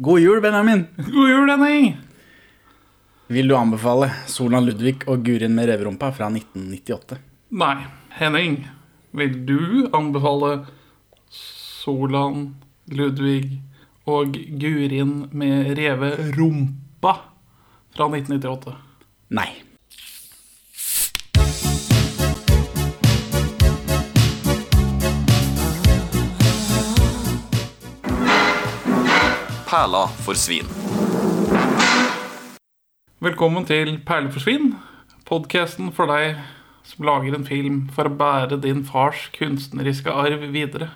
[0.00, 0.86] God jul, Benjamin!
[0.96, 1.96] God jul, Henning!
[3.26, 7.18] Vil du anbefale Solan Ludvig og Gurin med reverumpa fra 1998?
[7.58, 7.80] Nei,
[8.14, 8.60] Henning.
[9.10, 10.52] Vil du anbefale
[11.34, 12.54] Solan,
[12.94, 13.58] Ludvig
[14.06, 17.16] og Gurin med reverumpa
[17.90, 18.76] fra 1998?
[19.34, 19.50] Nei.
[29.68, 30.64] Perla for svin.
[33.20, 34.70] Velkommen til Perler for svin,
[35.28, 36.38] podkasten for deg
[36.88, 40.88] som lager en film for å bære din fars kunstneriske arv videre,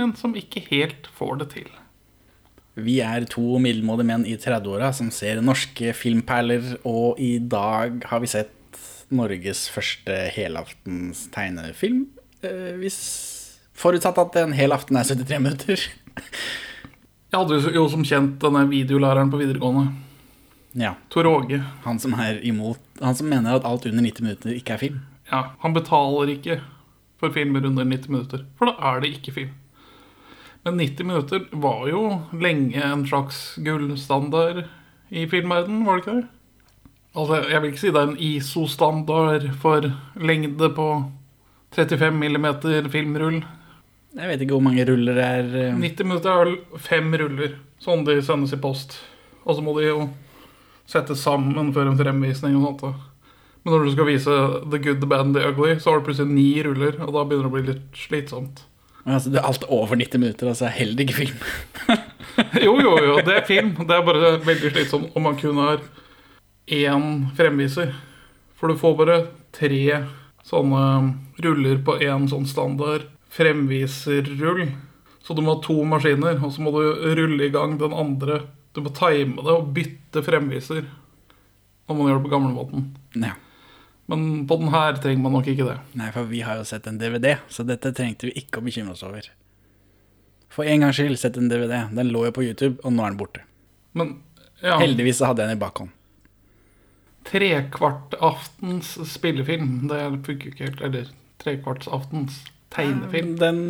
[0.00, 1.68] men som ikke helt får det til.
[2.80, 8.24] Vi er to middelmådige menn i 30-åra som ser norske filmperler, og i dag har
[8.24, 8.80] vi sett
[9.12, 12.06] Norges første helaftens tegnefilm.
[12.40, 13.02] Eh, Hvis
[13.76, 15.88] Forutsatt at en hel aften er 73 minutter.
[17.30, 19.92] Jeg hadde jo- som kjent denne videolæreren på videregående,
[20.74, 21.64] Ja, Tor Åge.
[21.84, 25.00] Han som er imot Han som mener at alt under 90 minutter ikke er film.
[25.32, 26.60] Ja, han betaler ikke
[27.18, 29.50] for filmer under 90 minutter, for da er det ikke film.
[30.64, 34.64] Men 90 minutter var jo lenge en slags gullstandard
[35.10, 36.28] i filmverdenen, var det ikke det?
[37.16, 39.80] Altså, jeg vil ikke si det er en ISO-standard for
[40.16, 40.88] lengde på
[41.72, 43.40] 35 mm filmrull.
[44.16, 45.50] Jeg vet ikke hvor mange ruller det er.
[45.70, 48.96] eh, 90 minutter er vel fem ruller, sånn de sendes i post.
[49.46, 50.08] Og så må de jo
[50.90, 53.06] settes sammen før en fremvisning og sånt.
[53.62, 54.34] Men når du skal vise
[54.72, 57.22] The Good, The Bad and The Ugly, så har du plutselig ni ruller, og da
[57.28, 58.64] begynner det å bli litt slitsomt.
[59.04, 61.44] Altså, det er alt over 90 minutter, altså er heller ikke film.
[62.62, 63.72] Jo, jo, jo, det er film.
[63.84, 65.80] Det er bare veldig slitsomt om man kun har
[66.72, 67.90] én fremviser.
[68.56, 69.16] For du får bare
[69.52, 69.80] tre
[70.46, 70.84] sånne
[71.44, 74.70] ruller på én sånn standard fremviserrull.
[75.22, 76.80] Så du må ha to maskiner, og så må du
[77.18, 78.42] rulle i gang den andre.
[78.74, 80.86] Du må time det og bytte fremviser
[81.90, 82.82] når man gjør det på gamlemåten.
[83.18, 83.34] Ja.
[84.10, 85.76] Men på den her trenger man nok ikke det.
[85.98, 88.94] Nei, for vi har jo sett en DVD, så dette trengte vi ikke å bekymre
[88.94, 89.26] oss over.
[90.50, 91.84] For en gangs skyld sett en DVD.
[91.94, 93.42] Den lå jo på YouTube, og nå er den borte.
[93.94, 94.16] Men
[94.62, 95.94] ja, Heldigvis så hadde jeg den i bakhånd.
[97.30, 100.82] trekvartaftens spillefilm, det funker jo ikke helt.
[100.88, 102.40] Eller trekvartsaftens
[102.74, 103.34] tegnefilm.
[103.40, 103.60] Den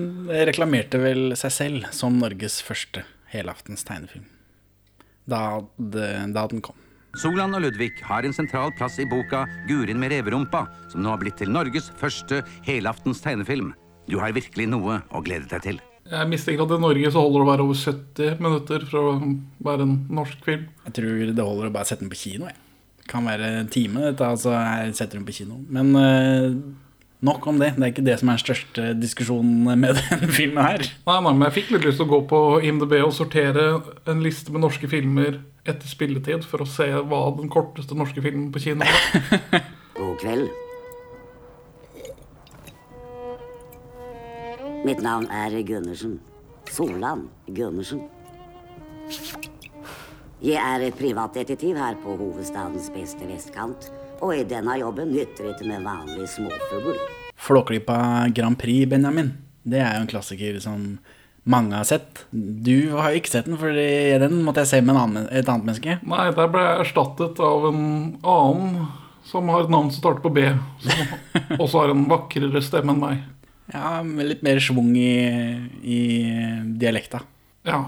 [0.49, 4.27] reklamerte vel seg selv som Norges første helaftens tegnefilm.
[5.31, 6.78] Da, det, da den kom.
[7.19, 11.19] Solan og Ludvig har en sentral plass i boka Gurin med reverumpa, som nå har
[11.22, 13.72] blitt til Norges første helaftens tegnefilm.
[14.11, 15.81] Du har virkelig noe å glede deg til.
[16.11, 19.32] Jeg mistenker at i Norge så holder det å være over 70 minutter for å
[19.67, 20.69] være en norsk film.
[20.87, 22.49] Jeg tror det holder å bare sette den på kino.
[22.50, 22.59] Jeg.
[23.03, 25.61] Det kan være en time, dette, altså jeg setter den på kino.
[25.71, 26.56] Men eh,
[27.26, 27.75] nok om det.
[27.76, 30.86] Det er ikke det som er den største diskusjonen med denne filmen her.
[31.06, 33.66] Nei, nei, men jeg fikk litt lyst til å gå på IMDb og sortere
[34.10, 38.48] en liste med norske filmer etter spilletid for å se hva den korteste norske filmen
[38.54, 39.62] på kino var.
[39.98, 40.50] God kveld.
[44.81, 46.16] Mitt navn er Gundersen.
[46.70, 48.06] Solan Gundersen.
[50.41, 53.91] Jeg er privatdetektiv her på hovedstadens beste vestkant.
[54.20, 56.98] Og i denne jobben nytter det ikke med vanlig småfugl.
[57.41, 59.32] Flåklypa Grand Prix, Benjamin.
[59.64, 60.98] Det er jo en klassiker som
[61.48, 62.25] mange har sett.
[62.31, 65.69] Du har ikke sett den, for den måtte jeg se med en annen, et annet
[65.70, 65.97] menneske.
[66.04, 67.84] Nei, der ble jeg erstattet av en
[68.20, 68.82] annen
[69.31, 70.47] som har et navn som starter på B.
[70.84, 71.14] Som
[71.62, 73.25] også har en vakrere stemme enn meg.
[73.70, 75.14] Ja, med litt mer schwung i,
[75.81, 76.00] i
[76.81, 77.22] dialekta.
[77.69, 77.84] Ja,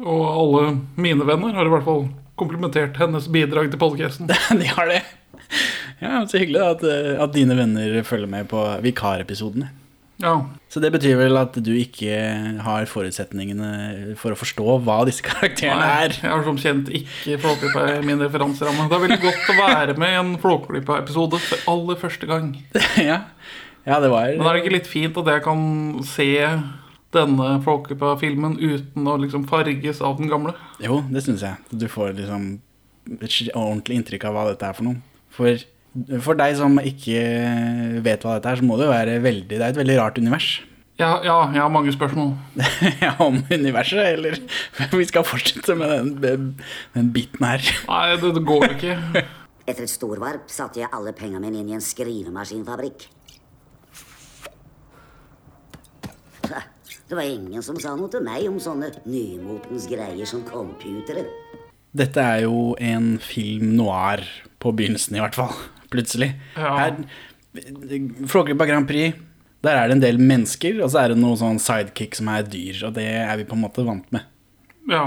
[0.00, 0.64] og alle
[1.00, 2.06] mine venner har i hvert fall
[2.38, 4.30] komplimentert hennes bidrag til podcasten.
[4.60, 5.02] De har det.
[6.04, 6.82] Ja, Så hyggelig at,
[7.22, 9.70] at dine venner følger med på vikarepisodene.
[10.22, 12.14] Ja, Så det betyr vel at du ikke
[12.62, 16.14] har forutsetningene for å forstå hva disse karakterene er.
[16.14, 18.86] jeg har som kjent ikke Flåklypa i min referanseramme.
[18.90, 22.52] Det er veldig godt å være med i en Flåklypa-episode for aller første gang.
[23.10, 23.18] ja.
[23.82, 25.64] ja, det var Men er det ikke litt fint at jeg kan
[26.06, 26.30] se
[27.14, 30.54] denne Flåklypa-filmen uten å liksom farges av den gamle?
[30.82, 31.58] Jo, det syns jeg.
[31.74, 32.46] Du får liksom
[33.18, 35.02] et ordentlig inntrykk av hva dette er for noe.
[35.34, 35.64] For,
[36.22, 37.18] for deg som ikke
[38.04, 40.20] vet hva dette er, så må det jo være veldig Det er et veldig rart
[40.22, 40.52] univers.
[40.94, 42.36] Ja, ja, jeg har mange spørsmål.
[43.02, 44.38] ja, om universet, eller
[45.00, 46.52] Vi skal fortsette med den,
[46.94, 47.64] den biten her.
[47.88, 48.94] Nei, det, det går ikke.
[49.68, 53.08] Etter et storvarp satte jeg alle pengene mine inn i en skrivemaskinfabrikk.
[57.04, 61.26] Det var ingen som sa noe til meg om sånne nymotens greier som computere.
[61.94, 64.22] Dette er jo en film noir
[64.64, 65.52] på begynnelsen, i hvert fall.
[65.94, 66.32] Plutselig.
[66.58, 66.72] Ja.
[66.80, 66.96] Her,
[68.26, 69.14] Flåklypa Grand Prix,
[69.64, 72.42] der er det en del mennesker, og så er det noe sånn sidekick som er
[72.50, 72.80] dyr.
[72.88, 74.26] Og det er vi på en måte vant med.
[74.90, 75.04] Ja.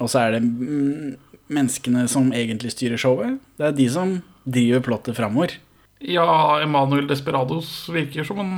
[0.00, 1.18] Og så er det mm,
[1.52, 3.36] menneskene som egentlig styrer showet.
[3.60, 4.16] Det er de som
[4.48, 5.54] driver plottet framover.
[6.00, 6.24] Ja,
[6.64, 8.54] Emanuel Desperados virker som en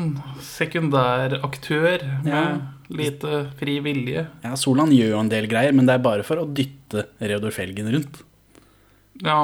[0.47, 2.45] sekundær aktør med Ja.
[2.89, 4.29] lite fri vilje.
[4.45, 7.51] Ja, Solan gjør jo en del greier, men det er bare for å dytte Reodor
[7.51, 8.21] Felgen rundt.
[9.27, 9.41] Ja,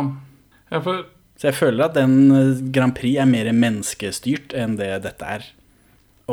[0.73, 1.07] jeg for...
[1.39, 5.47] Så jeg føler at den eh, Grand Prix er mer menneskestyrt enn det dette er.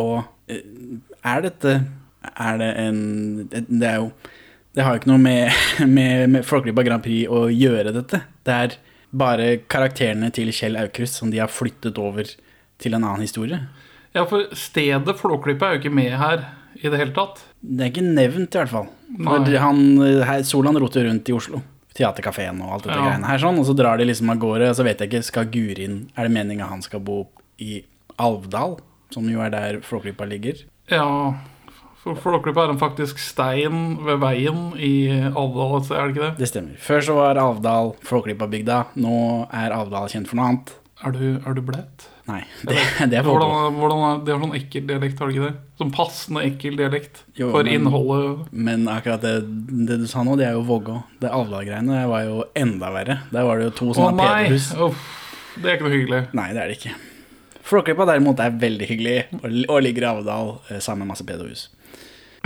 [0.02, 0.64] Og eh,
[1.26, 1.76] er dette
[2.26, 2.98] Er det en
[3.48, 4.10] Det er jo
[4.76, 5.54] Det har jo ikke noe med,
[5.98, 8.24] med, med Flåklypa Grand Prix å gjøre, dette.
[8.44, 8.78] Det er
[9.16, 12.28] bare karakterene til Kjell Aukrust som de har flyttet over
[12.82, 13.62] til en annen historie.
[14.16, 16.44] Ja, for stedet Flåklypa er jo ikke med her
[16.76, 17.40] i det hele tatt.
[17.62, 18.90] Det er ikke nevnt, i hvert fall.
[20.28, 21.62] Her, Solan roter rundt i Oslo.
[21.96, 23.06] Teaterkafeen og alt dette Ja.
[23.10, 25.24] greiene her sånn, og så drar de liksom av gårde, og så vet jeg ikke,
[25.24, 27.28] skal Gurin Er det meninga han skal bo
[27.60, 27.84] i
[28.20, 28.80] Alvdal,
[29.12, 30.64] som jo er der Flåklypa ligger?
[30.92, 31.34] Ja,
[32.04, 36.38] for Flåklypa er en faktisk stein ved veien i Alvdal, er det ikke det?
[36.38, 36.78] Det stemmer.
[36.78, 40.74] Før så var Alvdal Flåklypa-bygda, nå er Alvdal kjent for noe annet.
[41.04, 42.10] Er du, er du blett?
[42.26, 42.76] Nei, det,
[43.12, 43.26] det er.
[43.28, 45.58] Hvordan, hvordan det er sånn ekkel dialekt, har du ikke det?
[45.78, 48.48] Sånn passende ekkel dialekt Jo, for men- innholdet.
[48.52, 49.34] Men akkurat det,
[49.86, 50.96] det du sa nå, det er jo Vågå.
[51.22, 53.20] Det Avla-greiene var jo enda verre.
[53.30, 54.72] Der var det jo to sånne pedohus.
[54.74, 55.12] PD-hus.
[55.62, 56.24] Det er ikke noe hyggelig.
[56.36, 56.96] Nei, det er det ikke.
[57.66, 61.68] Flåklypa derimot er veldig hyggelig, og, og ligger i Avdal eh, sammen med masse pedohus.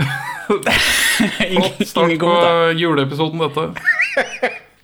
[1.48, 2.30] ingen, Flott start på
[2.80, 3.64] juleepisoden, dette.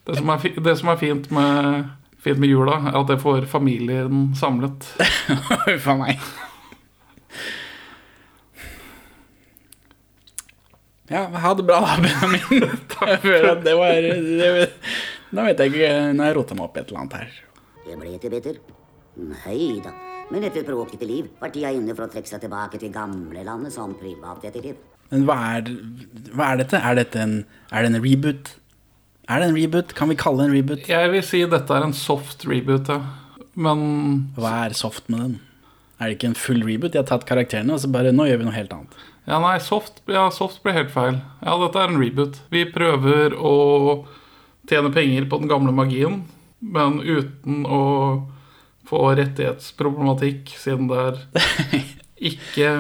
[0.06, 1.86] Det som er, det som er fint, med,
[2.26, 4.88] fint med jula, er at det får familien samlet.
[5.68, 6.20] Huff a meg.
[11.06, 12.66] Ja, ha det bra, da, Benjamin.
[13.12, 14.70] Jeg føler at det var det,
[15.36, 17.32] Nå vet jeg ikke Nå har jeg rota meg opp i et eller annet her.
[17.84, 18.58] Det ble ikke bitter.
[19.20, 19.92] Nei da.
[20.32, 23.74] Men etter et bråkete liv var tida inne for å trekke seg tilbake til gamlelandet
[23.74, 24.78] som privatdetektiv.
[25.12, 25.70] Men hva er,
[26.32, 26.80] hva er dette?
[26.82, 27.36] Er dette en,
[27.70, 28.54] er det en reboot?
[29.26, 29.94] Er det en reboot?
[29.98, 30.86] Kan vi kalle det en reboot?
[30.90, 33.00] Jeg vil si dette er en soft reboot, ja.
[33.56, 33.80] Men
[34.36, 35.34] Hva er soft med den?
[35.98, 36.92] Er det ikke en full reboot?
[36.94, 38.96] De har tatt karakterene, og så bare Nå gjør vi noe helt annet.
[39.26, 41.18] Ja, nei, soft, ja, soft blir helt feil.
[41.42, 42.38] Ja, dette er en reboot.
[42.52, 43.54] Vi prøver å
[44.70, 46.20] tjene penger på den gamle magien,
[46.62, 47.82] men uten å
[48.86, 51.18] få rettighetsproblematikk, siden det er
[52.30, 52.70] ikke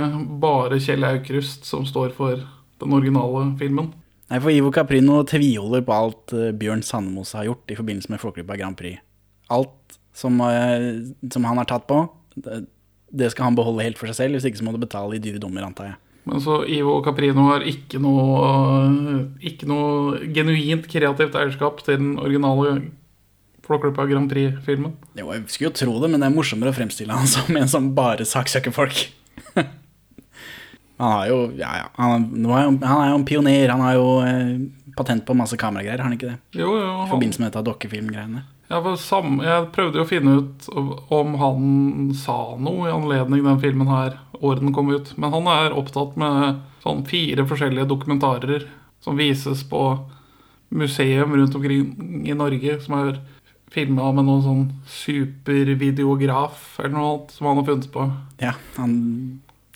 [0.42, 2.44] bare Kjell Aukrust som står for
[2.78, 3.90] den originale filmen.
[4.26, 8.22] Nei, for Ivo Caprino tviholder på alt eh, Bjørn Sandemos har gjort i forbindelse med
[8.22, 8.98] Flåklypa Grand Prix.
[9.54, 12.00] Alt som, eh, som han har tatt på,
[12.34, 12.64] det,
[13.14, 15.22] det skal han beholde helt for seg selv, hvis ikke så må du betale i
[15.22, 15.98] dyre dommer, antar jeg.
[16.26, 18.50] Men så Ivo Caprino har ikke noe,
[19.46, 22.80] ikke noe genuint kreativt eierskap til den originale
[23.66, 24.96] Flåklypa Grand Prix-filmen.
[25.18, 27.70] Jo, jeg skulle jo tro det, men det er morsommere å fremstille han som en
[27.70, 29.06] som bare saksøker folk.
[30.96, 34.52] han har jo, ja ja, han, han er jo en pioner, han har jo eh,
[34.96, 36.38] patent på masse kameragreier, har han ikke det?
[36.56, 36.92] Jo, jo.
[37.04, 38.44] I forbindelse med dette dokkefilmgreiene.
[39.44, 40.68] jeg prøvde jo å finne ut
[41.12, 45.12] om han sa noe i anledning den filmen her, året den kom ut.
[45.20, 48.66] Men han er opptatt med sånn fire forskjellige dokumentarer
[49.04, 49.84] som vises på
[50.74, 53.20] museum rundt omkring i Norge, som er
[53.70, 58.06] filma med noen sånn supervideograf eller noe annet som han har funnet på.
[58.42, 58.94] Ja, han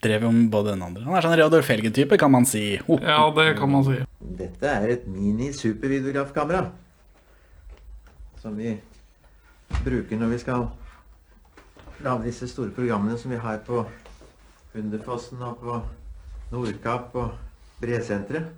[0.03, 1.05] drev jo med både den andre.
[1.05, 2.65] Han er sånn Reodor Felgen-type, kan man si.
[2.87, 3.01] Ho, ho.
[3.05, 3.99] Ja, det kan man si.
[4.41, 6.71] Dette er et mini-supervideografkamera.
[8.41, 8.73] Som vi
[9.85, 10.69] bruker når vi skal
[12.01, 13.85] lage disse store programmene som vi har på
[14.73, 15.77] Hunderfossen og på
[16.55, 17.37] Nordkapp og
[17.83, 18.49] Bresenteret.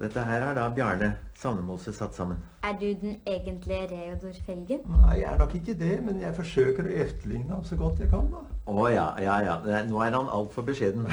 [0.00, 2.38] Dette her er da Bjarne Sandemose satt sammen.
[2.64, 4.80] Er du den egentlige Reodor Felgen?
[4.88, 8.08] Nei, jeg er nok ikke det, men jeg forsøker å efterligne ham så godt jeg
[8.12, 8.30] kan.
[8.32, 8.40] da.
[8.70, 9.58] Å ja, ja, ja.
[9.68, 11.04] Er- Nå er han altfor beskjeden.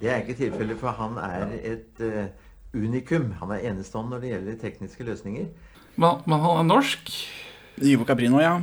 [0.00, 2.28] Det er ikke tilfellet, for han er et uh,
[2.76, 3.30] unikum.
[3.40, 5.48] Han er enestående når det gjelder tekniske løsninger.
[5.96, 7.10] Men, men han er norsk.
[7.80, 8.58] Ivo Caprino, ja.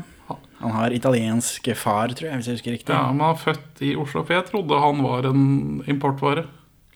[0.61, 2.93] Han har italiensk far, tror jeg, hvis jeg husker riktig.
[2.93, 4.21] Ja, men han er født i Oslo.
[4.25, 5.45] For jeg trodde han var en
[5.89, 6.45] importvare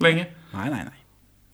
[0.01, 0.27] lenge.
[0.53, 1.00] Nei, nei, nei.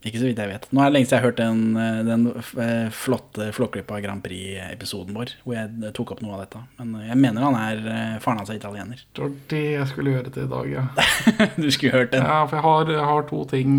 [0.07, 0.67] Ikke så vidt jeg vet.
[0.71, 2.25] Nå er det lenge siden jeg har hørt den, eh, den
[2.63, 6.61] eh, flotte Flåklypa Grand Prix-episoden vår, hvor jeg eh, tok opp noe av dette.
[6.79, 9.01] Men jeg mener han er faren hans er italiener.
[9.11, 10.85] Det var det jeg skulle gjøre til i dag, ja.
[11.63, 12.23] du skulle hørt den.
[12.23, 13.77] Ja, for jeg har, jeg har to ting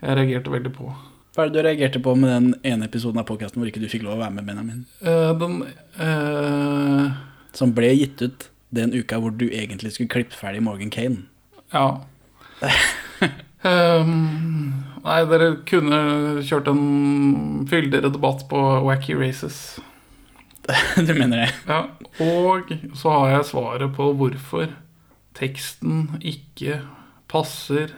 [0.00, 0.92] jeg reagerte veldig på.
[1.36, 3.90] Hva er det du reagerte på med den ene episoden av podkasten hvor ikke du
[3.92, 4.80] fikk lov å være med, Benjamin?
[5.04, 5.60] Uh, den
[6.00, 7.20] uh...
[7.54, 11.24] Som ble gitt ut den uka hvor du egentlig skulle klippe ferdig Morgan Kane.
[11.74, 12.00] Ja.
[13.66, 16.00] Ehm, nei, dere kunne
[16.46, 19.80] kjørt en fyldigere debatt på Wacky Races.
[21.06, 21.50] du mener det?
[21.68, 21.82] Ja,
[22.24, 24.70] og så har jeg svaret på hvorfor
[25.36, 26.80] teksten ikke
[27.30, 27.92] passer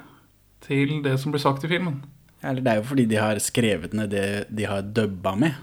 [0.63, 2.03] til det som blir sagt i filmen.
[2.43, 5.59] Eller det er jo fordi de har skrevet ned det de har dubba med.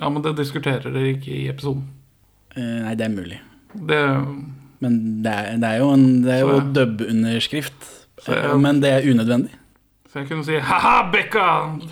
[0.00, 1.84] Ja, men det diskuterer dere ikke i episoden.
[2.56, 3.40] Uh, nei, det er mulig.
[3.74, 4.00] Det
[4.84, 6.48] Men det er, det er jo en det er jo.
[6.64, 9.50] Så jeg- Men det er unødvendig.
[10.12, 11.44] Så jeg kunne si Ha-ha, Bekka!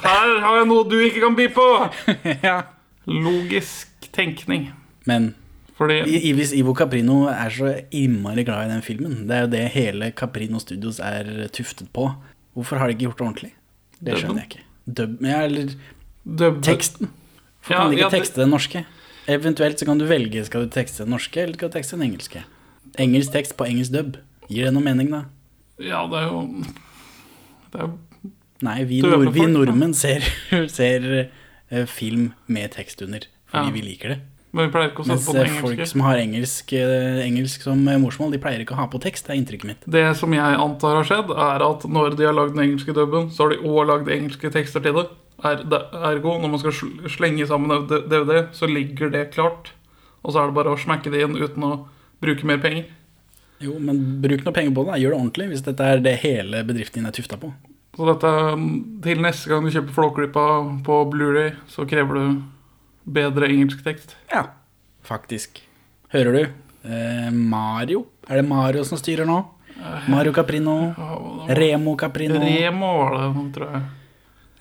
[0.03, 1.91] Her har jeg noe du ikke kan by på!
[2.49, 2.63] ja.
[3.07, 4.71] Logisk tenkning.
[5.07, 5.35] Men
[5.77, 9.65] Fordi hvis Ivo Caprino er så innmari glad i den filmen, det er jo det
[9.75, 12.13] hele Caprino Studios er tuftet på,
[12.55, 13.53] hvorfor har de ikke gjort det ordentlig?
[14.03, 14.63] Det skjønner jeg ikke.
[14.87, 15.75] Dub, ja, eller
[16.25, 16.63] Dubbe.
[16.63, 17.09] teksten.
[17.63, 18.85] Hvorfor Ja, kan de ikke ja, tekste den norske?
[19.29, 22.07] Eventuelt så kan du velge skal du tekste den norske eller skal du tekste den
[22.11, 22.43] engelske.
[22.99, 24.17] Engelsk tekst på engelsk dub.
[24.51, 25.25] Gir det noe mening, da?
[25.83, 26.43] Ja, det er jo
[27.73, 27.93] Det er jo
[28.63, 30.23] Nei, vi, nord, vi nordmenn ser,
[30.71, 31.07] ser
[31.73, 33.73] eh, film med tekst under fordi Ja.
[33.75, 34.19] vi liker det.
[34.55, 35.57] Men vi pleier ikke å Mens på engelske.
[35.57, 39.01] eh, folk som har engelsk, eh, engelsk som morsmål, de pleier ikke å ha på
[39.03, 39.27] tekst.
[39.27, 39.83] Det er inntrykket mitt.
[39.91, 43.29] Det som jeg antar har skjedd, er at når de har lagd den engelske dubben,
[43.33, 45.07] så har de òg lagd engelske tekster til det.
[45.43, 46.73] Er, det- ergo, når man skal
[47.11, 49.73] slenge sammen DVD, så ligger det klart.
[50.25, 51.73] Og så er det bare å smekke det inn uten å
[52.23, 52.85] bruke mer penger.
[53.63, 55.01] Jo, men bruk noe penger på det.
[55.03, 57.53] Gjør det ordentlig hvis dette er det hele bedriften din er tufta på.
[57.93, 58.33] Så dette,
[59.05, 60.45] til neste gang du kjøper Flåklypa
[60.87, 62.43] på Blu-ray, så krever du
[63.05, 64.15] bedre engelsk tekst.
[64.33, 64.47] Ja,
[65.05, 65.61] faktisk.
[66.15, 66.43] Hører du?
[66.89, 68.07] Eh, Mario?
[68.29, 69.43] Er det Mario som styrer nå?
[70.09, 70.95] Mario Caprino?
[71.49, 72.39] Remo Caprino?
[72.41, 73.83] Remo var det, tror jeg.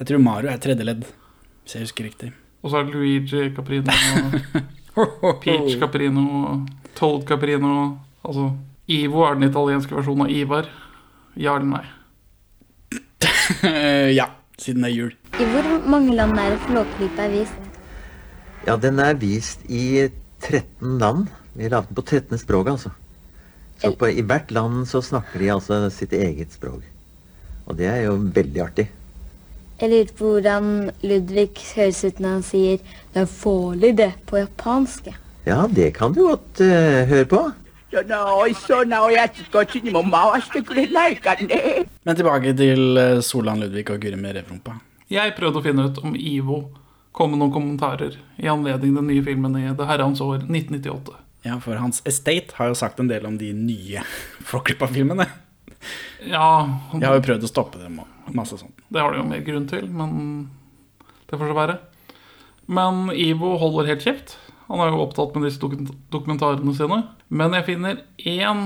[0.01, 1.03] Jeg tror Mario er tredje ledd,
[1.63, 2.31] hvis jeg husker riktig.
[2.62, 3.96] Og så er det Luigi Caprino,
[5.43, 6.25] Peach Caprino,
[6.98, 8.00] Told Caprino.
[8.25, 8.50] Altså,
[8.91, 10.69] Ivo er den italienske versjonen av Ivar.
[11.39, 11.83] Ja eller nei?
[13.67, 14.27] Eh, ja,
[14.60, 15.13] siden det er jul.
[15.39, 17.69] I hvor mange land er det Flåklypa er vist?
[18.67, 20.10] Ja, den er vist i
[20.41, 21.29] 13 land.
[21.53, 22.91] Vi laget den på 13 språk, altså.
[23.81, 26.83] Så på, i hvert land så snakker de altså sitt eget språk.
[27.65, 28.88] Og det er jo veldig artig.
[29.81, 30.67] Jeg lurer på hvordan
[31.01, 32.77] Ludvig høres ut når han sier
[33.13, 35.10] 'det er farlig', det, på japansk.
[35.45, 37.41] Ja, det kan du godt uh, høre på.
[37.90, 44.81] その美味しそうなおやつこっちにも回してくれないかね Men tilbake til eh, Solan Ludvig og Guri med revrumpa.
[45.11, 46.61] Jeg prøvde å finne ut om Ivo
[47.16, 51.14] kom med noen kommentarer i anledning den nye filmen i det herrens år 1998.
[51.47, 54.02] Ja, for hans estate har jo sagt en del om de nye
[54.50, 55.26] Flåklypa-filmene.
[56.26, 58.75] Ja, Jeg har jo prøvd å stoppe dem og masse sånt.
[58.90, 60.50] det har de jo mer grunn til, men
[61.31, 61.78] det får så være.
[62.66, 64.37] Men Ivo holder helt kjeft.
[64.72, 65.60] Han er jo opptatt med disse
[66.13, 67.01] dokumentarene sine.
[67.28, 68.62] Men jeg finner én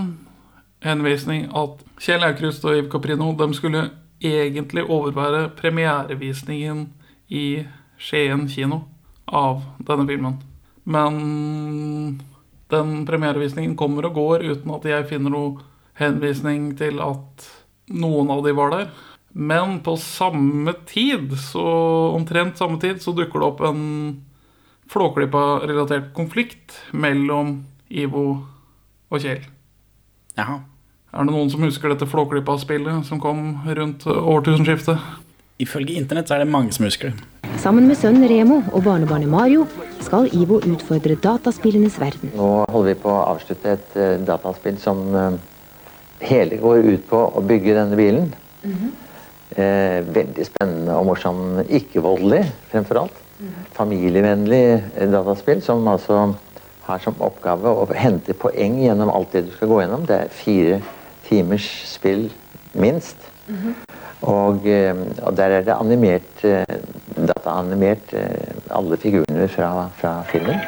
[0.85, 3.87] henvisning at Kjell Aukrust og Yves Caprino de skulle
[4.21, 6.85] egentlig overvære premierevisningen
[7.33, 7.65] i
[7.97, 8.83] Skien kino
[9.25, 10.37] av denne filmen.
[10.85, 12.21] Men
[12.69, 15.57] den premierevisningen kommer og går uten at jeg finner noen
[15.97, 17.49] henvisning til at
[17.89, 18.87] noen av de var der.
[19.35, 21.65] Men på samme tid, så
[22.15, 23.83] omtrent samme tid, så dukker det opp en
[24.91, 28.25] Flåklypa-relatert konflikt mellom Ivo
[29.09, 29.43] og Kjell.
[30.37, 30.59] Jaha.
[31.15, 34.99] Er det noen som husker dette Flåklypa-spillet som kom rundt årtusenskiftet?
[35.63, 37.51] Ifølge internett så er det mange som husker det.
[37.61, 39.63] Sammen med sønnen Remo og barnebarnet Mario
[40.03, 42.33] skal Ivo utfordre dataspillenes verden.
[42.35, 45.37] Nå holder vi på å avslutte et eh, dataspill som eh,
[46.27, 48.33] hele går ut på å bygge denne bilen.
[49.55, 51.61] eh, veldig spennende og morsom.
[51.69, 53.21] Ikke-voldelig, fremfor alt.
[53.75, 54.65] Familievennlig
[54.95, 56.33] eh, dataspill som altså
[56.85, 60.05] har som oppgave å hente poeng gjennom alt det du skal gå gjennom.
[60.07, 60.79] Det er fire
[61.27, 62.29] timers spill,
[62.73, 63.17] minst.
[64.21, 65.21] Og, -hmm.
[65.21, 66.63] og der er det animert, eh,
[67.27, 70.59] dataanimert eh, alle figurene fra, fra filmen.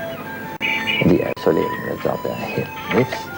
[1.04, 3.32] Og de er så levende at det er helt nifst.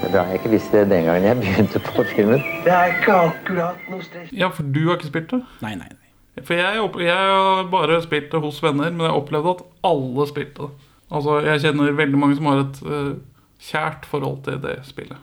[0.00, 2.42] Det er bra jeg ikke visste det den gangen jeg begynte på filmen.
[2.64, 4.28] Det er ikke akkurat noe stress.
[4.32, 5.42] Ja, for du har ikke spilt det?
[5.60, 6.01] Nei, nei.
[6.40, 10.68] For jeg, jeg har bare spilt det hos venner, men jeg opplevde at alle spilte
[10.68, 10.88] det.
[11.12, 13.12] Altså, Jeg kjenner veldig mange som har et uh,
[13.60, 15.18] kjært forhold til det spillet.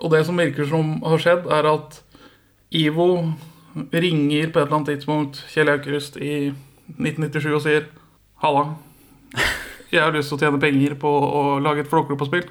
[0.00, 2.00] Og det som virker som har skjedd, er at
[2.74, 3.10] Ivo
[3.92, 6.48] ringer på et eller annet tidspunkt Kjell Aukrust i
[6.94, 7.86] 1997 og sier
[8.42, 8.64] Halla,
[9.94, 12.48] jeg har lyst til å tjene penger på å lage et Flåklypa-spill.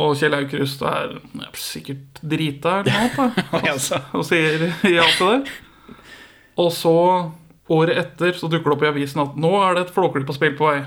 [0.00, 4.00] Og Kjell Aukrust er ja, sikkert drita eller noe, da.
[4.18, 5.54] og sier ja til det.
[6.60, 6.94] Og så,
[7.70, 10.68] året etter, så dukker det opp i avisen at nå er det et Flåklypa-spill på
[10.70, 10.80] vei.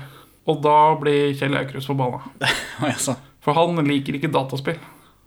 [0.50, 2.20] Og da blir Kjell Aukrust forbanna.
[3.44, 4.76] For han liker ikke dataspill.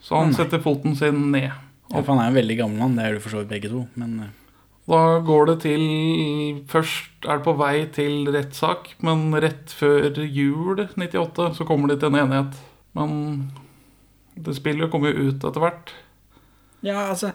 [0.02, 0.38] Så han Nei.
[0.38, 1.50] setter foten sin ned.
[1.88, 3.70] Ja, for han er en veldig gammel mann, det er du for så vidt begge
[3.72, 3.86] to.
[3.98, 4.32] Men eh,
[4.90, 5.84] Da går det til
[6.70, 11.98] Først er det på vei til rettssak, men rett før jul 98 så kommer de
[12.02, 12.60] til en enighet.
[12.98, 13.14] Men
[14.36, 15.94] det spillet kommer jo ut etter hvert.
[16.86, 17.32] ja, altså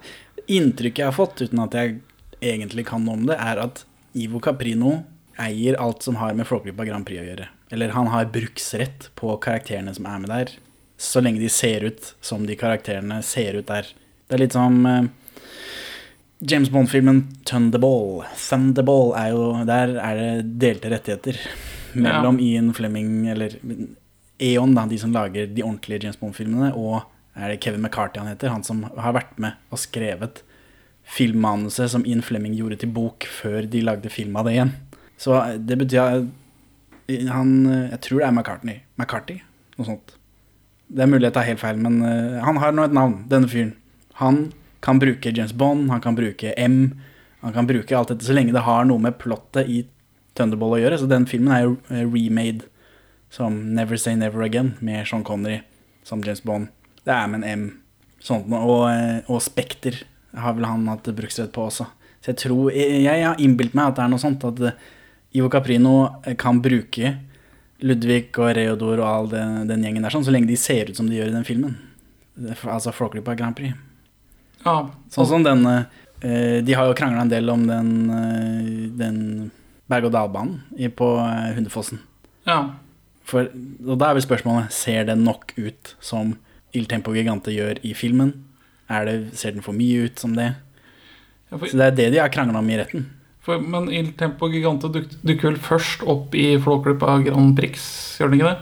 [0.47, 1.97] Inntrykket jeg har fått, uten at jeg
[2.43, 3.85] egentlig kan noe om det, er at
[4.19, 5.01] Ivo Caprino
[5.41, 7.49] eier alt som har med Flåklypa Grand Prix å gjøre.
[7.73, 10.53] Eller han har bruksrett på karakterene som er med der,
[11.01, 13.89] så lenge de ser ut som de karakterene ser ut der.
[14.29, 15.09] Det er litt som uh,
[16.39, 18.23] James Bond-filmen Thunderball.
[18.37, 21.41] Thunderball er jo Der er det delte rettigheter
[21.93, 23.57] mellom Ian Fleming, eller
[24.43, 27.03] Eon, da, de som lager de ordentlige James Bond-filmene, og
[27.37, 30.43] er det Kevin McCarthy han heter, han som har vært med og skrevet
[31.05, 34.73] filmmanuset som Ian Fleming gjorde til bok før de lagde film av det igjen.
[35.21, 36.27] Så det betyr
[37.29, 37.51] han
[37.91, 38.81] Jeg tror det er McCartney.
[38.97, 39.41] McCarthy?
[39.77, 40.15] Noe sånt.
[40.89, 41.99] Det er mulig jeg tar helt feil, men
[42.45, 43.75] han har nå et navn, denne fyren.
[44.21, 47.01] Han kan bruke James Bond, han kan bruke M,
[47.43, 49.83] han kan bruke alt dette så lenge det har noe med plottet i
[50.39, 51.01] Thunderball å gjøre.
[51.01, 52.69] Så den filmen er jo eh, remade
[53.33, 55.63] som Never Say Never Again med Sean Connery
[56.07, 56.71] som James Bond.
[57.03, 57.65] Det er med en M.
[58.23, 60.05] Sånt, og, eh, og Spekter
[60.39, 61.87] har vel han hatt bruksrett på også.
[62.23, 64.61] Så jeg tror Jeg, jeg har innbilt meg at det er noe sånt at
[65.33, 65.95] Ivo Caprino
[66.39, 67.17] kan bruke
[67.83, 70.99] Ludvig og Reodor og all den, den gjengen der sånn, så lenge de ser ut
[70.99, 71.75] som de gjør i den filmen.
[72.63, 73.75] Altså Flåklypa Grand Prix.
[74.63, 74.77] Ja.
[75.11, 79.19] Sånn som den eh, De har jo krangla en del om den, eh, den
[79.91, 81.99] berg-og-dal-banen på eh, Hundefossen.
[82.47, 82.61] Ja.
[83.27, 83.51] For,
[83.87, 86.35] og da er vel spørsmålet Ser den nok ut som
[86.75, 88.33] Il Tempo Gigante gjør i filmen?
[88.93, 90.51] Er det, ser den for mye ut som det?
[91.51, 93.07] Ja, for- Så det er det de har krangla om i retten.
[93.43, 97.81] For, men Il Tempo Gigante duk- dukker vel først opp i Flåklypa Grand Prix,
[98.21, 98.59] gjør den ikke det?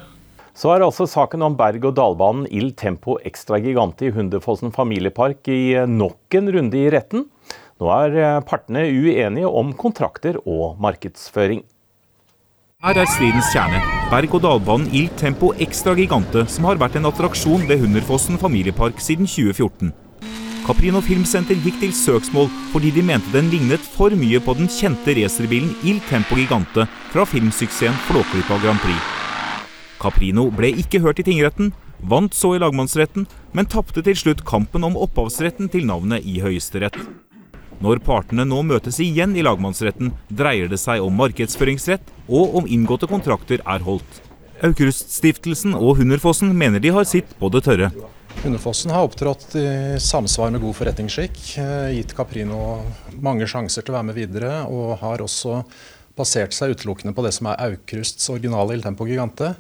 [0.60, 6.34] Så er altså saken om berg-og-dal-banen Il Tempo Extra Gigante i Hunderfossen familiepark i nok
[6.36, 7.26] en runde i retten.
[7.80, 11.62] Nå er eh, partene uenige om kontrakter og markedsføring.
[12.82, 13.80] Her er stridens kjerne.
[14.10, 19.92] Berg-og-dal-banen Il Tempo Extra Gigante, som har vært en attraksjon ved Hunderfossen familiepark siden 2014.
[20.70, 25.16] Caprino Filmsenter gikk til søksmål fordi de mente den lignet for mye på den kjente
[25.18, 29.08] racerbilen Il Tempo Gigante fra filmsuksessen Flåklypa Grand Prix.
[29.98, 31.72] Caprino ble ikke hørt i tingretten,
[32.12, 37.00] vant så i lagmannsretten, men tapte til slutt kampen om opphavsretten til navnet i Høyesterett.
[37.82, 43.10] Når partene nå møtes igjen i lagmannsretten, dreier det seg om markedsføringsrett og om inngåtte
[43.10, 44.22] kontrakter er holdt.
[44.62, 47.90] Aukruststiftelsen og Hunderfossen mener de har sitt på det tørre.
[48.40, 49.66] Hundefossen har opptrådt i
[50.00, 52.80] samsvar med god forretningsskikk, eh, gitt Caprino
[53.20, 55.60] mange sjanser til å være med videre, og har også
[56.16, 59.54] basert seg utelukkende på det som er Aukrusts originale Il Tempo Gigante.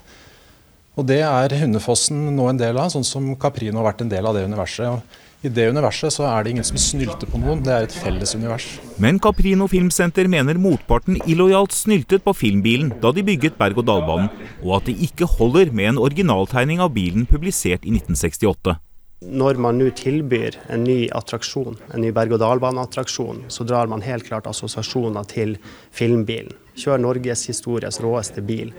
[0.96, 4.26] Og det er Hundefossen nå en del av, sånn som Caprino har vært en del
[4.26, 5.18] av det universet.
[5.40, 8.34] I det universet så er det ingen som snylter på noen, det er et felles
[8.36, 8.66] univers.
[9.00, 14.28] Men Caprino Filmsenter mener motparten illojalt snyltet på filmbilen da de bygget berg-og-dal-banen,
[14.60, 18.76] og at det ikke holder med en originaltegning av bilen publisert i 1968.
[19.20, 24.48] Når man nå tilbyr en ny attraksjon, en ny berg-og-dal-baneattraksjon, så drar man helt klart
[24.48, 25.56] assosiasjoner til
[25.88, 26.52] filmbilen.
[26.76, 28.74] Kjør Norges histories råeste bil.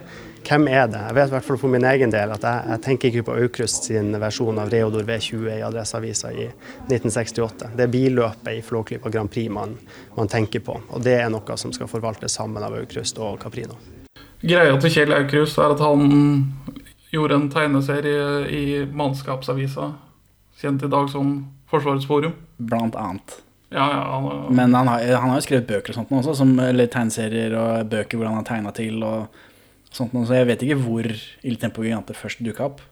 [0.47, 0.99] Hvem er det?
[1.07, 3.35] Jeg vet i hvert fall for min egen del at jeg, jeg tenker ikke på
[3.43, 7.71] Aukrust sin versjon av Reodor V20 i Adresseavisa i 1968.
[7.77, 9.77] Det er billøpet i Flåklypa Grand Prix man,
[10.17, 13.77] man tenker på, og det er noe som skal forvaltes sammen av Aukrust og Caprino.
[14.41, 16.09] Greia til Kjell Aukrust er at han
[17.13, 19.91] gjorde en tegneserie i Mannskapsavisa,
[20.61, 21.35] kjent i dag som
[21.71, 22.33] Forsvarets forum.
[22.57, 23.37] Blant annet.
[23.71, 26.51] Ja, ja, han, Men han har, han har jo skrevet bøker og sånt også, som,
[26.59, 29.37] eller tegneserier og bøker hvor han har tegna til og
[29.95, 32.83] sånt noe, så jeg vet ikke hvor Il Tempo Gigante først dukka opp.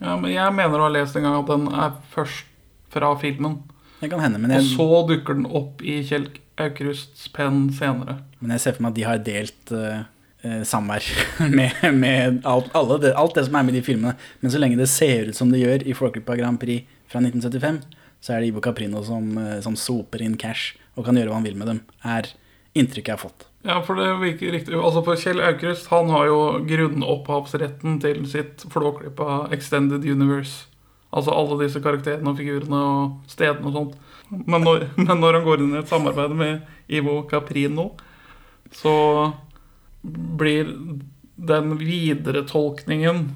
[0.00, 2.52] ja, men jeg mener å ha lest en gang at den er først
[2.92, 3.60] fra filmen.
[4.00, 4.64] Det kan hende, men jeg...
[4.64, 6.28] Og så dukker den opp i Kjell
[6.60, 8.20] Aukrusts penn senere.
[8.40, 11.04] men jeg ser for meg at de har delt uh, samvær
[11.58, 12.70] med, med alt,
[13.02, 14.14] det, alt det som er med de filmene.
[14.40, 17.82] Men så lenge det ser ut som det gjør i Flåklypa Grand Prix fra 1975,
[18.24, 21.38] så er det Ivo Caprino som, eh, som soper inn cash og kan gjøre hva
[21.38, 22.30] han vil med dem, er
[22.76, 23.46] inntrykket jeg har fått.
[23.66, 24.76] Ja, for det virker riktig.
[24.78, 30.68] Altså for Kjell Aukrust han har jo grunnopphavsretten til sitt flåklippa Extended Universe.
[31.10, 33.98] Altså alle disse karakterene og figurene og stedene og sånt.
[34.30, 37.90] Men når, men når han går inn i et samarbeid med Ivo Caprino,
[38.70, 38.94] så
[40.06, 40.70] blir
[41.34, 43.26] den videretolkningen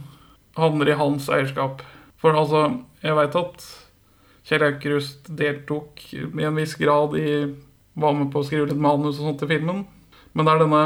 [0.55, 1.83] havner i hans eierskap.
[2.23, 2.69] For altså,
[3.03, 3.71] jeg veit at
[4.47, 7.33] Kjell Aukrust deltok i en viss grad i
[8.01, 9.81] Var med på å skrive litt manus og sånt til filmen.
[10.33, 10.85] Men det er denne,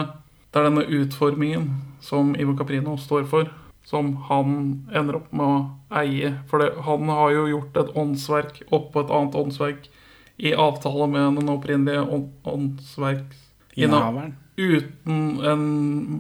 [0.51, 1.69] det er denne utformingen
[2.05, 3.51] som Ivo Caprino står for,
[3.85, 4.55] som han
[4.97, 6.33] ender opp med å eie.
[6.49, 9.91] For det, han har jo gjort et åndsverk oppå et annet åndsverk
[10.37, 12.41] i avtale med den opprinnelige åndsverksinnehaveren.
[12.55, 13.37] åndsverk...
[13.75, 14.35] Innehaveren.
[14.57, 15.65] Uten en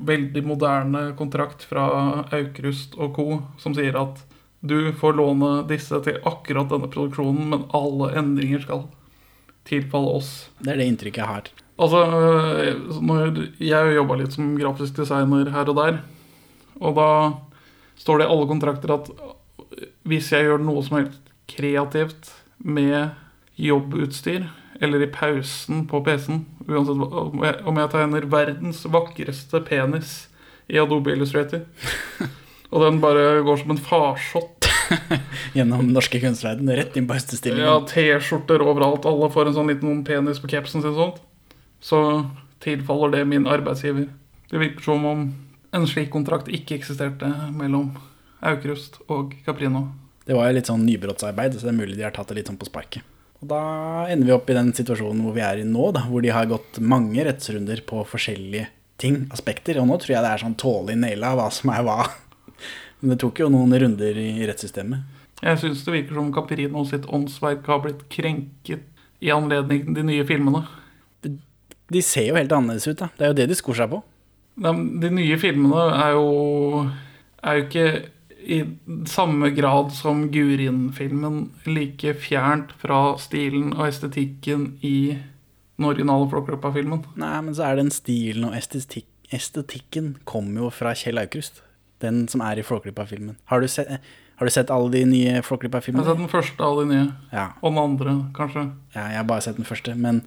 [0.02, 1.84] veldig moderne kontrakt fra
[2.34, 3.26] Aukrust og co.
[3.62, 4.24] som sier at
[4.64, 8.86] du får låne disse til akkurat denne produksjonen, men alle endringer skal
[9.68, 10.32] tilfalle oss.
[10.58, 11.52] Det er det inntrykket jeg har.
[11.74, 15.96] Altså, øh, når jeg jobba litt som grafisk designer her og der,
[16.78, 17.08] og da
[17.98, 19.10] står det i alle kontrakter at
[20.06, 21.10] hvis jeg gjør noe som er
[21.50, 23.10] kreativt med
[23.58, 24.46] jobbutstyr,
[24.82, 30.14] eller i pausen på PC-en, uansett om jeg, tegner verdens vakreste penis
[30.70, 31.66] i Adobe Illustrator,
[32.72, 34.70] og den bare går som en farsott
[35.56, 37.16] Gjennom norske kunstverden, rett inn på
[37.56, 37.78] Ja.
[37.88, 39.06] T-skjorter overalt.
[39.08, 40.92] Alle får en sånn liten penis på capsen sin.
[40.92, 41.22] Sånt.
[41.84, 42.00] Så
[42.64, 44.08] tilfaller det min arbeidsgiver.
[44.50, 45.24] Det virker som om
[45.74, 47.90] en slik kontrakt ikke eksisterte mellom
[48.44, 49.90] Aukrust og Caprino.
[50.24, 52.48] Det var jo litt sånn nybrottsarbeid, så det er mulig de har tatt det litt
[52.48, 53.04] sånn på sparket.
[53.42, 53.60] Og da
[54.08, 56.48] ender vi opp i den situasjonen hvor vi er i nå, da, hvor de har
[56.48, 58.70] gått mange rettsrunder på forskjellige
[59.02, 59.82] ting, aspekter.
[59.82, 61.98] Og nå tror jeg det er sånn tålelig naila hva som er hva.
[63.02, 65.20] Men det tok jo noen runder i rettssystemet.
[65.44, 68.88] Jeg syns det virker som Caprino sitt åndsverk har blitt krenket
[69.20, 70.64] i anledning til de nye filmene.
[71.94, 73.08] De ser jo helt annerledes ut, da.
[73.18, 74.02] Det er jo det de skor seg på.
[74.64, 76.26] De, de nye filmene er jo
[77.44, 77.86] Er jo ikke
[78.44, 78.58] i
[79.08, 85.16] samme grad som Gurin-filmen like fjernt fra stilen og estetikken i
[85.78, 87.00] den originale Flåklypa-filmen.
[87.18, 91.62] Nei, men så er den stilen og estetik estetikken kommer jo fra Kjell Aukrust.
[92.04, 93.38] Den som er i Flåklypa-filmen.
[93.50, 93.88] Har, du sett-
[94.36, 97.06] har du sett alle de nye Jeg har sett den første av de nye.
[97.32, 97.46] Ja.
[97.62, 98.66] Og den andre, kanskje.
[98.94, 99.96] Ja, jeg har bare sett den første.
[99.96, 100.20] Men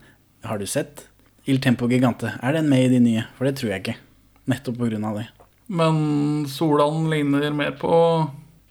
[0.43, 1.05] har du sett
[1.47, 2.33] Il Tempo Gigante?
[2.43, 3.21] Er den med i de nye?
[3.37, 3.97] For det tror jeg ikke.
[4.51, 5.27] Nettopp av det.
[5.67, 7.93] Men Solan ligner mer på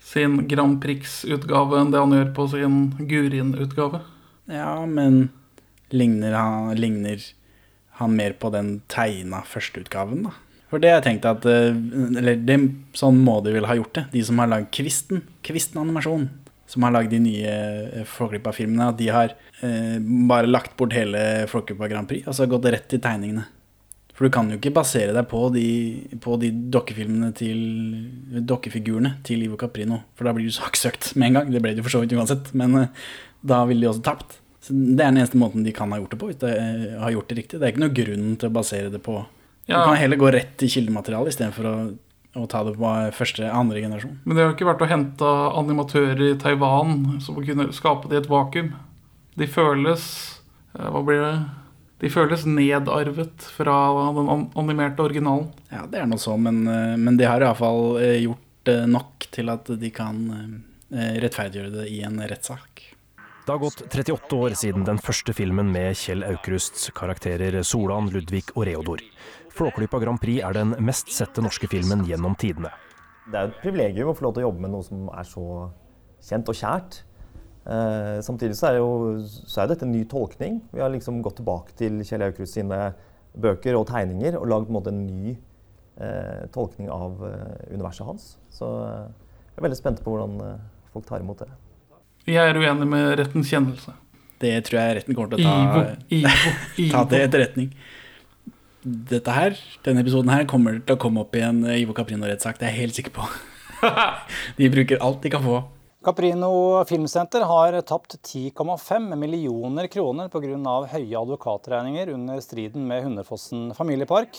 [0.00, 4.02] sin Grand Prix-utgave enn det han gjør på sin Gurin-utgave.
[4.52, 5.30] Ja, men
[5.88, 7.24] ligner han, ligner
[7.96, 10.36] han mer på den tegna førsteutgaven, da?
[10.68, 11.76] For det har jeg tenkt at eh,
[12.18, 12.56] Eller det,
[12.98, 14.08] sånn må de vel ha gjort det.
[14.12, 16.28] De som har lagd Kvisten, Kvisten animasjon,
[16.66, 19.98] som har lagd de nye eh, Flåklypa-filmene, at de har eh,
[20.30, 23.46] bare lagt bort hele Flåklypa Grand Prix, altså gått rett til tegningene.
[24.16, 25.66] For du kan jo ikke basere deg på de,
[26.24, 27.58] på de dokkefilmene til
[28.48, 31.50] Dokkefigurene til Ivo Caprino, for da blir du saksøkt med en gang.
[31.52, 33.04] Det ble det for så vidt uansett, men eh,
[33.44, 34.38] da ville de også tapt.
[34.64, 36.96] Så det er den eneste måten de kan ha gjort det på, hvis de eh,
[37.02, 37.60] har gjort det riktig.
[37.60, 39.20] Det er ikke noe grunn til å basere det på
[39.66, 39.80] Ja.
[39.82, 41.76] Du kan heller gå rett til kildematerialet istedenfor å,
[42.36, 44.18] å ta det på første, andre generasjon.
[44.24, 48.18] Men det har jo ikke vært å hente animatører i Taiwan som kunne skape det
[48.18, 48.72] i et vakuum.
[49.36, 50.04] De føles
[50.76, 51.36] eh, Hva blir det?
[52.04, 53.76] De føles nedarvet fra
[54.12, 54.28] den
[54.60, 55.48] animerte originalen.
[55.72, 58.42] Ja, det er noe så, men, eh, men de har iallfall gjort
[58.90, 62.82] nok til at de kan eh, rettferdiggjøre det i en rettssak.
[63.46, 68.48] Det har gått 38 år siden den første filmen med Kjell Aukrusts karakterer Solan, Ludvig
[68.56, 69.04] og Reodor.
[69.56, 72.70] Flåklypa Grand Prix er den mest sette norske filmen gjennom tidene.
[73.26, 75.46] Det er et privilegium å få lov til å jobbe med noe som er så
[76.26, 77.00] kjent og kjært.
[77.66, 78.90] Eh, samtidig så er, jo,
[79.24, 80.60] så er dette en ny tolkning.
[80.70, 82.80] Vi har liksom gått tilbake til Kjell Aukrust sine
[83.36, 88.28] bøker og tegninger og lagd en måte en ny eh, tolkning av eh, universet hans.
[88.54, 89.06] Så eh,
[89.50, 90.64] jeg er veldig spent på hvordan eh,
[90.94, 91.50] folk tar imot det.
[92.26, 93.94] Jeg er uenig med rettens kjennelse.
[94.42, 97.70] Det tror jeg retten kommer til å ta, Ivo, Ivo, ta til etterretning.
[98.86, 102.60] Dette her, denne episoden her kommer til å komme opp i en eh, Ivo Caprino-rettssak,
[102.60, 103.24] det er jeg helt sikker på.
[104.60, 105.64] de bruker alt de kan få.
[106.06, 110.76] Caprino Filmsenter har tapt 10,5 millioner kroner pga.
[110.92, 114.38] høye advokatregninger under striden med Hunderfossen familiepark.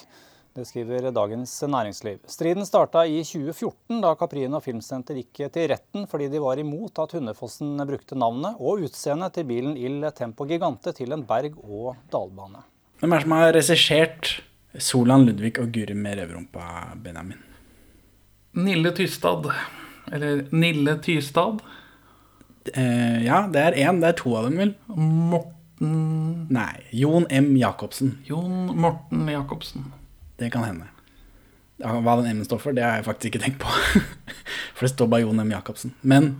[0.55, 2.23] Det skriver Dagens Næringsliv.
[2.31, 7.17] Striden starta i 2014, da Caprino Filmsenter gikk til retten fordi de var imot at
[7.19, 12.63] Hunderfossen brukte navnet og utseendet til bilen Il Tempo Gigante til en berg- og dalbane.
[12.97, 14.29] Hvem er det som har regissert
[14.81, 17.43] Solan Ludvig og Guri med revrumpa, Benjamin?
[18.57, 19.51] Nille Tystad.
[20.11, 21.61] Eller Nille Tystad.
[22.73, 24.01] Eh, ja, det er én.
[24.01, 24.73] Det er to av dem, vel?
[24.97, 25.53] Morten
[26.49, 26.73] Nei.
[26.89, 27.51] Jon M.
[27.59, 28.15] Jacobsen.
[28.25, 29.91] Jon Morten Jacobsen.
[30.41, 30.89] Det kan hende.
[31.77, 33.69] Ja, hva den M-en står for, det har jeg faktisk ikke tenkt på.
[34.75, 35.53] for det står bare Jon M.
[35.53, 35.93] Jacobsen.
[36.01, 36.39] Men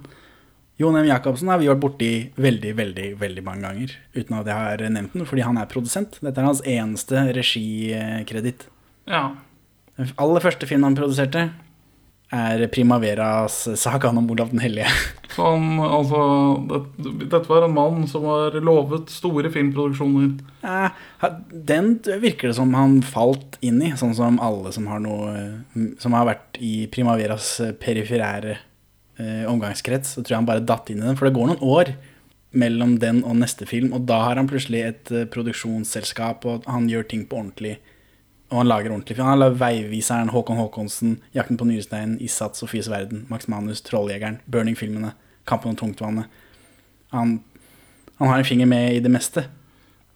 [0.77, 1.07] Jon M.
[1.09, 3.93] Jacobsen har vi vært borti veldig, veldig veldig mange ganger.
[4.13, 6.19] Uten at jeg har nevnt den, fordi han er produsent.
[6.21, 8.67] Dette er hans eneste regikreditt.
[9.09, 9.31] Ja.
[9.97, 11.47] Den aller første filmen han produserte,
[12.27, 14.91] er Primaveras sagaen om Olav den hellige.
[15.37, 16.19] Som, altså,
[16.97, 20.31] det, dette var en mann som var lovet store filmproduksjoner.
[20.63, 25.43] Ja, Den virker det som han falt inn i, sånn som alle som har noe
[26.01, 27.51] Som har vært i Primaveras
[27.83, 28.63] periferære eh,
[29.49, 30.15] omgangskrets.
[30.15, 31.17] Så tror jeg han bare datt inn i den.
[31.17, 31.95] For det går noen år
[32.57, 36.87] mellom den og neste film, og da har han plutselig et eh, produksjonsselskap, og han
[36.89, 37.77] gjør ting på ordentlig.
[38.47, 39.27] Og han lager ordentlig film.
[39.27, 45.11] Han har Veiviseren, Håkon Håkonsen, Jakten på Nyresteinen, Isat, Sofies verden, Max Manus, Trolljegeren, Burning-filmene,
[45.47, 46.31] Kampen om tungtvannet.
[47.11, 47.39] Han,
[48.19, 49.41] han har en finger med i det meste.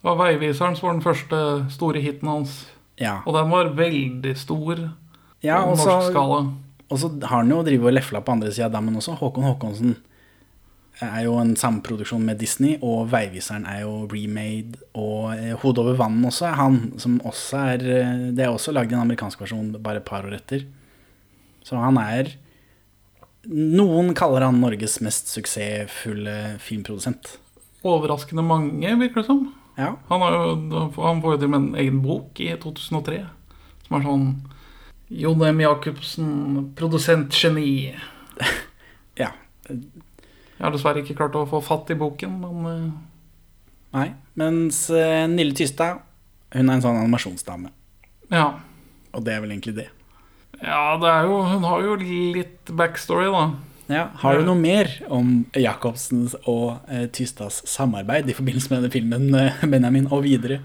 [0.02, 2.66] Det var 'Veiviseren' som var den første store hiten hans.
[2.98, 3.20] Ja.
[3.26, 4.90] Og den var veldig stor
[5.42, 6.52] Ja, på norsk skala.
[6.92, 9.16] Og så har han jo drevet og lefla på andre sida av dammen også.
[9.20, 9.94] Håkon Håkonsen
[11.02, 14.78] er jo en samproduksjon med Disney, og Veiviseren er jo remade.
[14.98, 18.74] Og eh, Hodet over vannet også er han, som også er eh, Det er også
[18.76, 20.66] lagd en amerikansk versjon bare et par år etter.
[21.66, 22.34] Så han er
[23.42, 27.32] Noen kaller han Norges mest suksessfulle filmprodusent.
[27.82, 29.48] Overraskende mange, virker det som.
[29.74, 29.96] Ja.
[30.12, 33.18] Han, har jo, han får jo til med en egen bok i 2003,
[33.88, 34.28] som er sånn
[35.12, 35.60] Jon M.
[35.60, 36.28] Jacobsen,
[36.78, 37.94] produsentgeni.
[39.22, 39.28] ja.
[39.68, 42.84] Jeg har dessverre ikke klart å få fatt i boken, men eh,
[43.92, 44.06] Nei.
[44.40, 46.00] Mens eh, Nille Tystad,
[46.54, 47.72] hun er en sånn animasjonsdame.
[48.32, 48.52] ja.
[49.12, 49.90] Og det er vel egentlig det.
[50.62, 53.42] Ja, det er jo, hun har jo litt backstory, da.
[53.92, 58.92] Ja, Har du noe mer om Jacobsens og eh, Tystads samarbeid i forbindelse med denne
[58.94, 60.62] filmen, eh, Benjamin, og videre?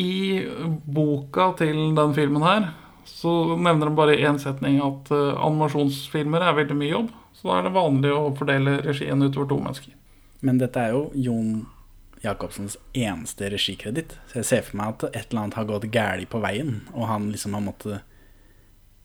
[0.00, 0.46] I
[0.86, 2.70] boka til den filmen her
[3.14, 7.12] så nevner de bare i én setning at eh, animasjonsfilmer er veldig mye jobb.
[7.34, 9.92] Så da er det vanlig å fordele regien utover to mennesker.
[10.44, 11.52] Men dette er jo Jon
[12.24, 14.16] Jacobsens eneste regikreditt.
[14.30, 17.06] Så jeg ser for meg at et eller annet har gått galt på veien, og
[17.10, 18.00] han liksom har måttet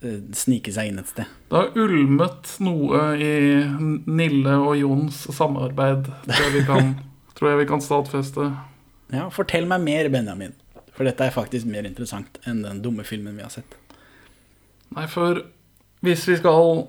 [0.01, 1.29] eh, snike seg inn et sted.
[1.51, 3.33] Det har ulmet noe i
[4.09, 6.09] Nille og Jons samarbeid,
[6.55, 6.95] vi kan,
[7.37, 8.49] tror jeg vi kan stadfeste.
[9.13, 10.57] Ja, Fortell meg mer, Benjamin.
[10.97, 13.78] For dette er faktisk mer interessant enn den dumme filmen vi har sett.
[14.95, 15.43] Nei, for
[16.05, 16.85] hvis vi skal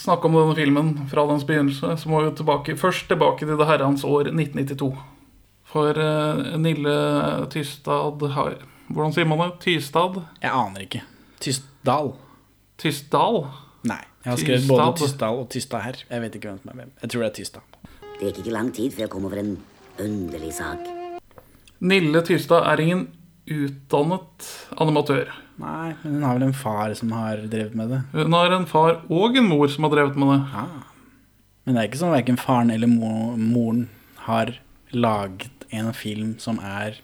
[0.00, 3.68] snakke om denne filmen fra dens begynnelse, så må vi tilbake, først tilbake til det
[3.68, 4.92] herrens år 1992.
[5.70, 6.94] For uh, Nille
[7.52, 8.56] Tystad har
[8.90, 9.50] Hvordan sier man det?
[9.62, 10.16] Tystad?
[10.42, 11.04] Jeg aner ikke.
[11.40, 12.08] Tystdal.
[12.80, 13.44] Tystdal?
[13.86, 14.00] Nei.
[14.24, 14.86] Jeg har skrevet både.
[14.98, 16.00] Tystdal og Tystad her.
[16.10, 16.90] Jeg vet ikke hvem som er hvem.
[17.04, 17.78] Jeg tror det er Tystad.
[18.16, 19.52] Det gikk ikke lang tid før jeg kom over en
[20.02, 20.90] underlig sak.
[21.80, 23.06] Nille Tystad er ingen
[23.46, 25.30] utdannet animatør.
[25.60, 28.00] Nei, men hun har vel en far som har drevet med det.
[28.14, 30.64] Hun har en far og en mor som har drevet med det.
[31.66, 33.84] Men det er ikke sånn at verken faren eller mo moren
[34.24, 34.54] har
[34.96, 36.98] laget en film som er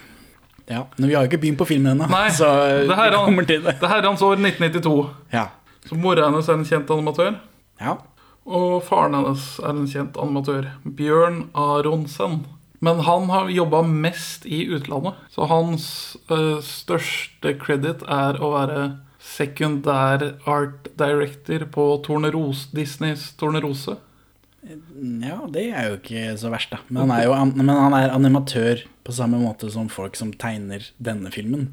[0.71, 0.87] Ja.
[0.97, 2.49] Men vi har jo ikke begynt på filmen ennå, Nei, så
[2.89, 3.77] det vi kommer til det.
[3.81, 4.97] det her er hans år 1992.
[5.35, 5.49] Ja.
[5.85, 7.39] Så mora hennes er en kjent animatør.
[7.81, 7.99] Ja.
[8.45, 10.71] Og faren hennes er en kjent animatør.
[10.85, 12.45] Bjørn Aronsen.
[12.85, 15.17] Men han har jobba mest i utlandet.
[15.33, 15.87] Så hans
[16.33, 18.83] uh, største credit er å være
[19.25, 23.97] sekundær art director på Tornerose, Disneys Tornerose.
[24.65, 26.81] Ja, det er jo ikke så verst, da.
[26.89, 30.87] Men han er jo men han er animatør på samme måte som folk som tegner
[30.97, 31.69] denne filmen.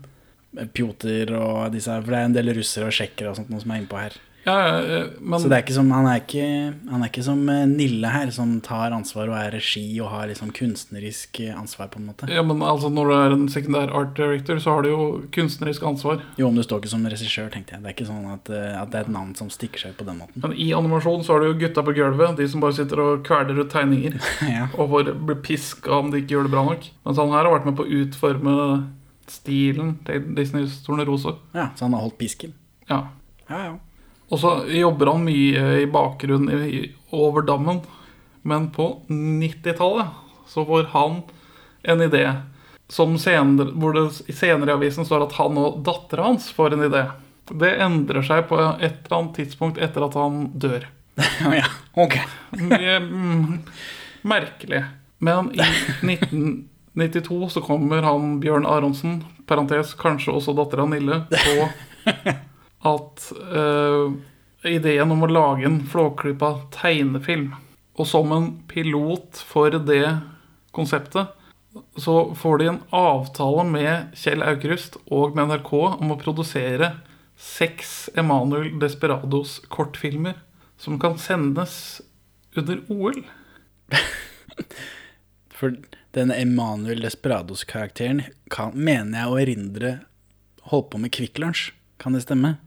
[0.76, 3.64] Pjoter og disse her, For det er en del russere og tsjekkere og sånt noe
[3.64, 4.18] som er innpå her.
[4.44, 6.46] Ja, ja, men Så det er ikke som, han, er ikke,
[6.90, 10.32] han er ikke som eh, Nille her, som tar ansvar og er regi og har
[10.32, 12.30] liksom kunstnerisk eh, ansvar, på en måte.
[12.32, 15.04] ja, men altså når du er en sekundær art director, så har du jo
[15.36, 16.24] kunstnerisk ansvar.
[16.42, 17.84] Jo, men du står ikke som regissør, tenkte jeg.
[17.84, 20.08] Det er ikke sånn at, eh, at det er et navn som stikker seg på
[20.10, 20.42] den måten.
[20.42, 23.22] Men i animasjon så har du jo gutta på gulvet, de som bare sitter og
[23.30, 24.18] kveler ut tegninger.
[24.52, 24.66] Ja.
[24.74, 26.90] Og får bli piska om de ikke gjør det bra nok.
[27.06, 28.56] Mens han her har vært med på å utforme
[29.32, 31.38] stilen til Disneys Tornerose.
[31.54, 32.54] Ja, Så han har holdt pisken?
[32.90, 33.04] Ja.
[33.48, 33.78] Ja, ja.
[34.32, 37.82] Og så jobber han mye i bakgrunnen over dammen.
[38.48, 40.08] Men på 90-tallet
[40.48, 41.22] så får han
[41.84, 42.26] en idé
[42.92, 46.88] som senere, hvor det senere i avisen står at han og dattera hans får en
[46.88, 47.06] idé.
[47.52, 50.88] Det endrer seg på et eller annet tidspunkt etter at han dør.
[51.60, 52.18] ja, ok.
[52.56, 53.62] Mm,
[54.28, 54.84] merkelig.
[55.24, 61.68] Men i 1992 så kommer han Bjørn Aronsen, parentes kanskje også dattera Nille, på
[62.88, 64.14] at uh,
[64.68, 67.52] ideen om å lage en Flåklypa tegnefilm
[68.00, 70.06] Og som en pilot for det
[70.74, 71.38] konseptet
[71.96, 76.90] så får de en avtale med Kjell Aukrust og med NRK om å produsere
[77.40, 80.36] seks Emanuel Desperados kortfilmer
[80.82, 82.02] som kan sendes
[82.60, 83.22] under OL.
[85.56, 85.78] For
[86.16, 88.26] denne Emanuel Desperados-karakteren
[88.74, 89.92] mener jeg å erindre
[90.74, 91.70] holdt på med Kvikk Lunsj.
[92.02, 92.58] Kan det stemme?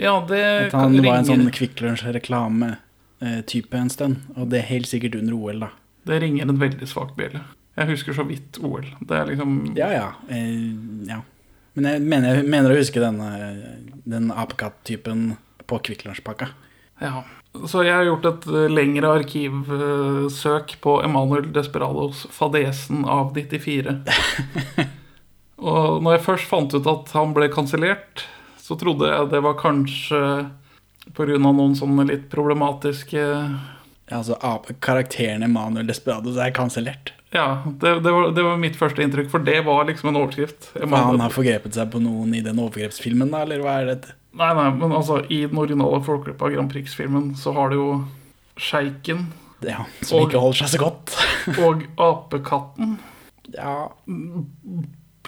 [0.00, 1.08] Ja, det At han ringer.
[1.10, 4.16] var en sånn Kvikk Lunsj-reklame-type en stund.
[4.36, 5.68] Og det er helt sikkert under OL, da.
[6.08, 7.42] Det ringer en veldig svak bjelle.
[7.78, 8.84] Jeg husker så vidt OL.
[9.00, 10.08] Det er liksom Ja, ja.
[10.28, 10.72] Eh,
[11.08, 11.20] ja.
[11.74, 13.28] Men jeg mener, jeg mener å huske denne,
[14.04, 16.50] den apekatt-typen på Kvikk Lunsj-pakka.
[17.00, 17.22] Ja.
[17.68, 23.96] Så jeg har gjort et eh, lengre arkivsøk på Emanuel Desperados fadesen av 94.
[25.62, 28.24] Og når jeg først fant ut at han ble kansellert,
[28.62, 30.20] så trodde jeg det var kanskje
[31.16, 31.38] pga.
[31.42, 37.12] noen sånne litt problematiske Ja, altså Karakterene Karakteren Emanuel Desperados er kansellert.
[37.32, 40.66] Ja, det, det, var, det var mitt første inntrykk, for det var liksom en overskrift.
[40.74, 44.16] For han har forgrepet seg på noen i den overgrepsfilmen, da, eller hva er dette?
[44.36, 47.88] Nei, nei, men altså, i den originale Flåklypa Grand Prix-filmen så har du jo
[48.60, 49.30] sjeiken.
[49.64, 51.16] Ja, som ikke holder seg så godt.
[51.64, 52.98] og apekatten.
[53.56, 53.88] Ja.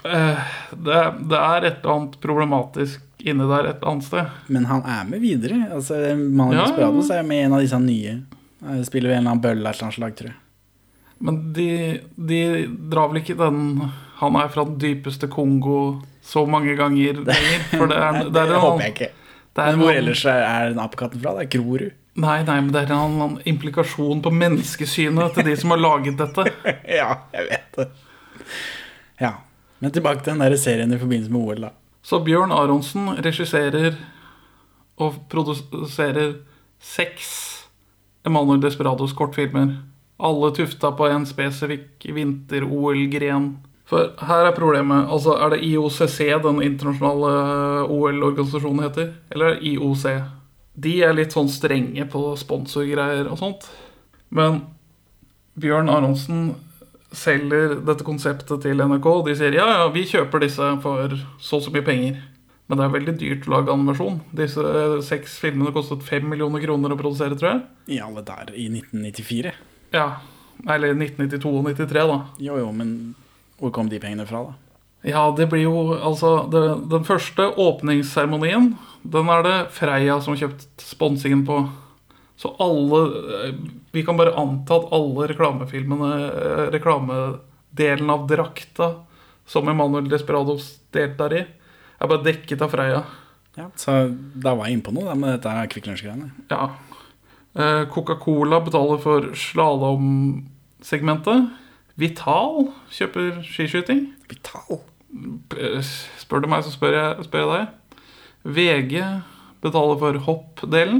[0.05, 0.45] Eh,
[0.75, 4.31] Det, det er et eller annet problematisk inni der et eller annet sted.
[4.53, 5.59] Men han er med videre.
[5.73, 6.65] Altså, Emanuel Ja.
[6.69, 8.15] Desperados er med i en av disse nye.
[8.65, 10.39] Jeg Spiller ved en eller annen bølle av et eller annet slag, tror jeg.
[11.25, 11.67] Men de,
[12.29, 12.39] de
[12.91, 13.59] drar vel ikke den
[14.19, 17.61] Han er fra den dypeste Kongo så mange ganger lenger.
[17.71, 19.11] For det er, Nei, det er det en håper jeg ikke.
[19.55, 21.35] det Men hvor ellers er den apekatten fra?
[21.37, 21.91] Det er Grorud.
[22.15, 26.15] Nei, nei, men det er en annen implikasjon på menneskesynet til de som har laget
[26.21, 26.45] dette.
[26.99, 27.87] ja, jeg vet det.
[29.19, 29.33] Ja.
[29.83, 31.73] Men tilbake til den der serien i forbindelse med OL, da.
[32.05, 33.95] Så Bjørn Aronsen regisserer
[35.01, 36.35] og produserer
[36.77, 37.29] seks
[38.25, 39.71] Emanuel Desperados kortfilmer.
[40.21, 43.55] Alle tufta på en spesifikk vinter-OL-gren.
[43.89, 45.09] For her er problemet.
[45.09, 49.11] Altså, Er det IOCC den internasjonale OL-organisasjonen heter?
[49.31, 50.05] Eller er det IOC?
[50.75, 53.69] De er litt sånn strenge på sponsorgreier og sånt.
[54.29, 54.61] Men
[55.57, 56.53] Bjørn Aronsen
[57.15, 59.05] selger dette konseptet til NRK.
[59.09, 62.21] og De sier ja, ja, vi kjøper disse for så og så mye penger.
[62.65, 64.21] Men det er veldig dyrt å lage animasjon.
[64.33, 67.65] Disse eh, seks filmene kostet fem millioner kroner å produsere, tror jeg.
[67.97, 69.53] I alle der i 1994.
[69.93, 70.07] Ja,
[70.71, 72.19] Eller 1992 og 93, da.
[72.41, 73.13] Jo, jo, men
[73.59, 74.61] hvor kom de pengene fra, da?
[75.05, 78.71] Ja, det blir jo altså det, Den første åpningsseremonien,
[79.03, 81.59] den er det Freia som har kjøpt sponsingen på.
[82.35, 82.99] Så alle
[83.47, 83.53] eh,
[83.95, 88.87] Vi kan bare anta at alle reklamefilmene, eh, reklamedelen av drakta
[89.47, 93.03] som Emanuel Desperados deltar i, er bare dekket av Freia.
[93.55, 93.91] Ja, Så
[94.35, 96.27] da var jeg inne på noe da, med dette Kvikk Lunsj-greiene.
[96.51, 96.63] Ja.
[97.55, 101.39] Eh, Coca-Cola betaler for slalåmsegmentet.
[101.95, 102.55] Vital
[102.91, 104.01] kjøper skiskyting.
[104.27, 104.81] Vital?
[106.19, 107.65] Spør du meg, så spør jeg, spør jeg deg.
[108.43, 108.93] VG
[109.63, 110.99] betaler for hoppdelen.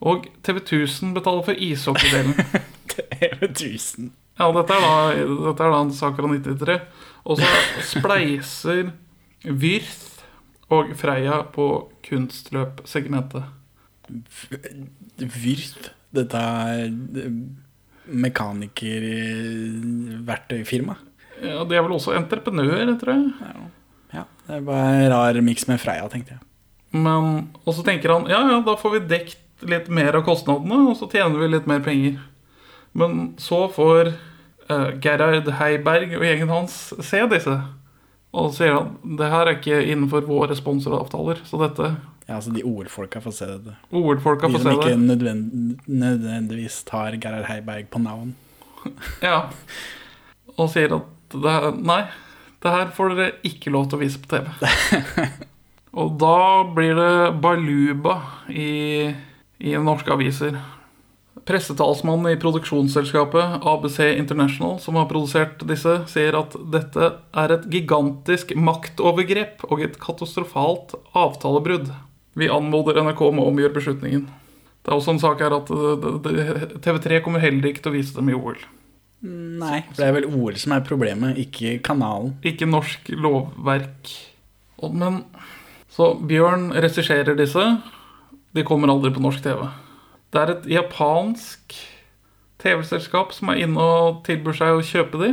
[0.00, 2.34] Og TV 1000 betaler for ishockeydelen.
[2.92, 4.10] TV 1000.
[4.40, 4.94] Ja, dette er da,
[5.50, 6.80] dette er da en sak fra 93.
[7.28, 7.48] Og så
[7.84, 8.88] spleiser
[9.44, 10.24] Wirth
[10.72, 11.66] og Freia på
[12.06, 13.44] kunstløpsegmentet.
[15.20, 15.90] Wirth.
[16.16, 16.88] Dette er
[18.10, 20.96] mekanikerverktøyfirma.
[21.40, 23.24] Ja, De er vel også entreprenører, tror jeg.
[24.14, 26.42] Ja, det bare en rar miks med Freia, tenkte jeg.
[26.90, 27.22] Men,
[27.62, 30.96] og så tenker han ja, ja, da får vi dekt litt mer av kostnadene, og
[30.98, 32.20] så tjener vi litt mer penger.
[32.92, 34.12] Men så får
[34.70, 37.58] uh, Gerhard Heiberg og gjengen hans se disse.
[38.30, 41.42] Og så sier han det her er ikke innenfor våre sponsoravtaler.
[41.48, 41.94] Så dette
[42.28, 43.76] Ja, altså De OL-folka får se det.
[43.90, 48.34] OL-folka De får som ikke nødvend nødvendigvis tar Gerhard Heiberg på navn.
[49.22, 49.48] Ja.
[50.56, 52.02] Og sier at det her, nei,
[52.62, 54.48] det her får dere ikke lov til å vise på TV.
[56.00, 56.38] og da
[56.74, 58.16] blir det baluba
[58.52, 59.10] i,
[59.60, 60.56] i norske aviser.
[61.46, 68.52] Pressetalsmannen i produksjonsselskapet ABC International, som har produsert disse, sier at dette er et gigantisk
[68.58, 71.88] maktovergrep og et katastrofalt avtalebrudd.
[72.38, 74.26] Vi anmoder NRK om å omgjøre beslutningen.
[74.80, 77.92] Det er også en sak her at eh, det- det- TV3 kommer heller ikke til
[77.92, 78.56] å vise dem i OL.
[79.22, 82.36] Nei, for det er vel OL som er problemet, ikke kanalen.
[82.42, 84.08] Ikke norsk lovverk.
[84.92, 85.24] Men
[85.90, 87.82] Så Bjørn regisserer disse.
[88.56, 89.66] De kommer aldri på norsk TV.
[90.30, 91.74] Det er et japansk
[92.60, 95.30] TV-selskap som er inne og tilbyr seg å kjøpe de.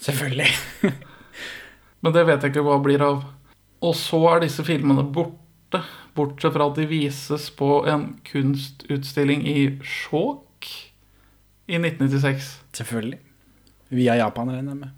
[0.00, 0.48] Selvfølgelig.
[2.02, 3.22] Men det vet jeg ikke hva blir av.
[3.84, 5.82] Og så er disse filmene borte.
[6.16, 10.70] Bortsett fra at de vises på en kunstutstilling i Skjåk
[11.68, 12.52] i 1996.
[12.74, 13.20] Selvfølgelig.
[13.94, 14.96] Via Japan, regner jeg med.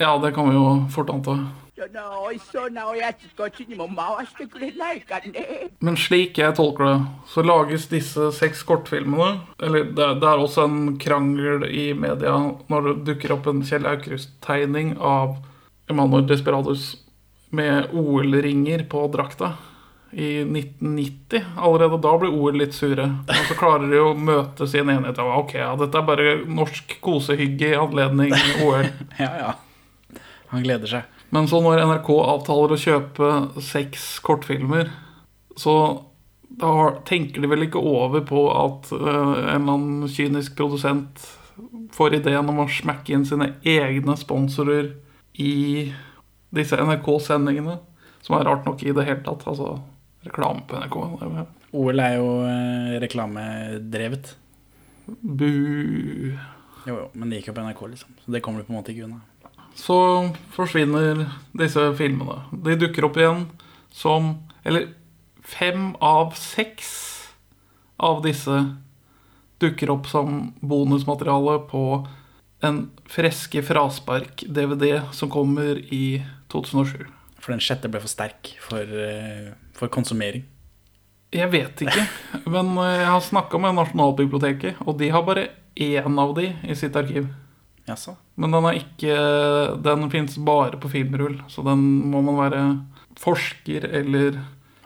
[0.00, 1.36] Ja, det kan vi jo fort anta.
[1.77, 10.29] その美味しそうなおやつこっちにも回してくれないかね Men slik jeg tolker det, så lages disse seks kortfilmene Eller det, er- det
[10.29, 12.31] er også en krangel i media
[12.69, 15.37] når det dukker opp en Kjell Aukrust-tegning av
[15.89, 16.97] Emanuel Desperados
[17.51, 19.53] med OL-ringer på drakta
[20.13, 21.41] i 1990.
[21.57, 23.05] Allerede da ble OL litt sure.
[23.27, 26.35] Og så klarer de å møtes i en enighet av ok, ja, dette er bare
[26.45, 28.85] norsk kosehygge i anledning OL.
[29.19, 29.51] ja, ja.
[30.53, 31.09] Han gleder seg.
[31.34, 33.32] Men så når NRK avtaler å kjøpe
[33.64, 34.88] seks kortfilmer,
[35.58, 35.74] så
[36.48, 36.72] da
[37.06, 41.20] tenker de vel ikke over på at eh, en eller annen kynisk produsent
[41.94, 44.92] får ideen om å smekke inn sine egne sponsorer
[45.38, 45.90] i
[46.54, 47.78] disse NRK-sendingene.
[48.24, 49.44] Som er rart nok i det hele tatt.
[49.48, 49.76] Altså
[50.26, 50.98] reklame på NRK.
[51.78, 54.32] OL er jo eh, reklamedrevet.
[55.06, 55.50] Bu.
[56.88, 58.16] Jo, jo, men det gikk jo på NRK, liksom.
[58.24, 59.20] Så det kommer du på en måte ikke unna.
[59.78, 59.98] Så
[60.54, 61.24] forsvinner
[61.56, 62.42] disse filmene.
[62.52, 63.46] De dukker opp igjen
[63.94, 64.34] som
[64.66, 64.90] Eller
[65.46, 66.88] fem av seks
[67.96, 68.56] av disse
[69.62, 71.84] dukker opp som bonusmateriale på
[72.60, 76.20] en Freske fraspark-DVD som kommer i
[76.52, 77.06] 2007.
[77.38, 80.44] For den sjette ble for sterk for, eh, for konsumering.
[81.32, 82.04] Jeg vet ikke,
[82.54, 85.48] men eh, jeg har snakka med Nasjonalbiblioteket, og de har bare
[85.78, 87.30] én av de i sitt arkiv.
[87.88, 88.18] Jaså?
[88.38, 89.14] Men den er ikke
[89.82, 91.82] Den fins bare på filmrull, så den
[92.12, 92.62] må man være
[93.18, 94.36] forsker eller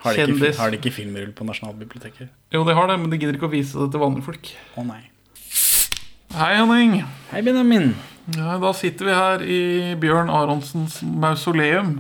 [0.03, 0.59] Har de, ikke, kjendis.
[0.59, 2.31] har de ikke filmrull på Nasjonalbiblioteket?
[2.55, 4.49] Jo, de har det, men de gidder ikke å vise det til vanlige folk.
[4.81, 5.03] Å nei.
[6.33, 7.03] Hei, Henning.
[7.31, 7.93] Hei, Benjamin.
[8.39, 9.61] Ja, da sitter vi her i
[10.01, 11.99] Bjørn Aronsens mausoleum.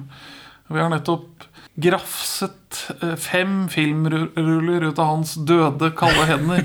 [0.72, 1.44] Vi har nettopp
[1.82, 6.64] grafset eh, fem filmruller ut av hans døde, kalde hender.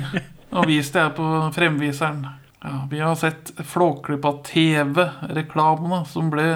[0.56, 2.24] Og vist det her på fremviseren.
[2.68, 6.48] Ja, vi har sett Flåklypa TV-reklamene som ble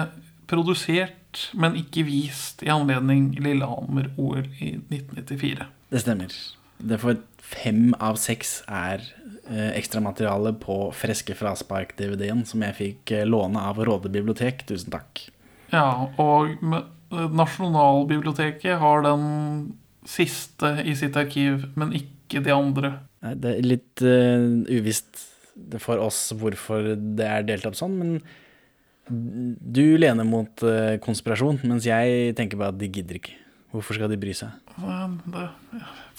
[0.50, 5.68] produsert, men ikke vist i anledning Lillehammer-OL i 1994.
[5.88, 6.34] Det stemmer.
[6.76, 9.00] Det får fem av seks er
[9.48, 14.66] eh, ekstramateriale på Freske fraspark-DVD-en som jeg fikk eh, låne av Råde bibliotek.
[14.68, 15.24] Tusen takk.
[15.72, 16.60] Ja, og
[17.08, 19.24] Nasjonalbiblioteket har den
[20.04, 22.96] siste i sitt arkiv, men ikke de andre.
[23.24, 25.31] Nei, Det er litt uh, uvisst
[25.82, 28.14] for oss hvorfor det er delt opp sånn, men
[29.10, 33.34] du lener mot eh, konspirasjon, mens jeg tenker bare at de gidder ikke.
[33.72, 34.52] Hvorfor skal de bry seg?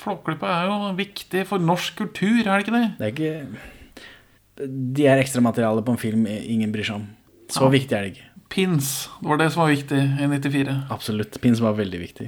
[0.02, 2.86] Flåklypa er jo viktig for norsk kultur, er det ikke det?
[2.98, 4.68] Det er ikke
[4.98, 7.08] De er ekstramateriale på en film ingen bryr seg om.
[7.50, 7.70] Så Ja.
[7.74, 8.30] viktig er det ikke.
[8.54, 10.76] Pins, det var det som var viktig i 94.
[10.94, 11.40] Absolutt.
[11.42, 12.28] Pins var veldig viktig.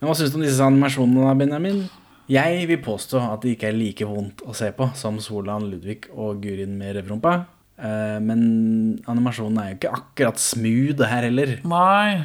[0.00, 1.88] Men hva syns du om disse animasjonene, Benjamin?
[2.26, 6.08] Jeg vil påstå at det ikke er like vondt å se på som Solan Ludvig
[6.10, 7.36] og Gurin med røvrumpa.
[7.78, 11.60] Eh, Men animasjonen er jo ikke akkurat smooth her heller.
[11.62, 12.24] Nei,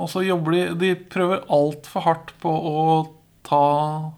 [0.00, 2.80] og så jobber de De prøver altfor hardt på å
[3.46, 3.64] ta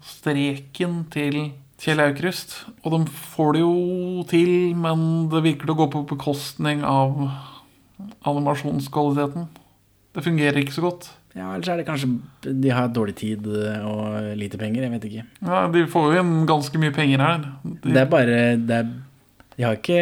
[0.01, 1.51] streken til
[1.83, 2.63] Kjell Aukrust.
[2.83, 7.17] Og de får det jo til, men det virker til å gå på bekostning av
[8.25, 9.47] animasjonskvaliteten.
[10.13, 11.09] Det fungerer ikke så godt.
[11.35, 12.09] Ja, Ellers er det kanskje
[12.61, 14.83] de har dårlig tid og lite penger.
[14.85, 15.23] Jeg vet ikke.
[15.41, 17.47] Ja, De får jo inn ganske mye penger her.
[17.63, 18.91] De, Det er bare det er,
[19.57, 19.97] De har ikke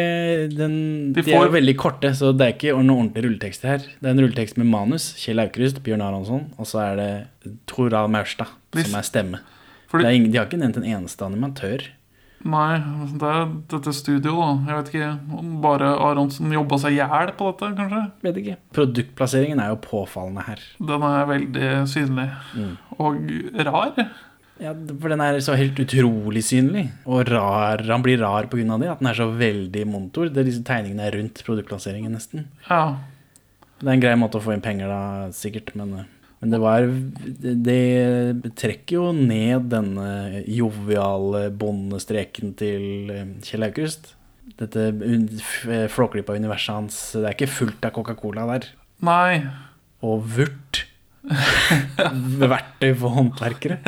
[0.56, 0.76] den
[1.12, 3.78] De De, er jo veldig korte, så det er ikke noen ordentlige rulletekster her.
[4.00, 5.10] Det er en rulletekst med manus.
[5.20, 9.40] Kjell Aukrust, Bjørn Aronsson, og så er det Toral Maurstad som er stemme.
[9.88, 11.82] Fordi- Det ingen, de har ikke nevnt en eneste animatør.
[12.42, 12.80] Nei,
[13.20, 14.72] det er dette studioet, da.
[14.72, 18.02] Jeg vet ikke om bare Aronsen jobba seg i hjel på dette, kanskje?
[18.26, 18.56] Vet ikke.
[18.74, 20.64] Produktplasseringen er jo påfallende her.
[20.90, 22.28] Den er veldig synlig.
[22.58, 22.74] Mm.
[22.98, 23.32] Og
[23.68, 23.94] rar.
[24.62, 26.88] Ja, for den er så helt utrolig synlig.
[27.06, 27.82] Og rar.
[27.88, 28.78] Han blir rar pga.
[28.78, 28.90] det.
[28.90, 30.28] At den er så veldig montor.
[30.30, 32.48] Det er disse tegningene er rundt produktplasseringen, nesten.
[32.68, 32.98] Ja.
[33.78, 35.02] Det er en grei måte å få inn penger da,
[35.34, 36.04] sikkert, men,
[36.42, 36.84] men det var
[37.40, 44.12] Det trekker jo ned denne joviale bondestreken til eh, Kjell Aukrust.
[44.58, 45.28] Dette un-
[45.88, 48.66] flåklypa universet hans Det er ikke fullt av Coca-Cola der.
[49.06, 49.38] Nei.
[50.02, 50.82] Og vurt
[52.42, 53.78] Verktøy for håndverkere.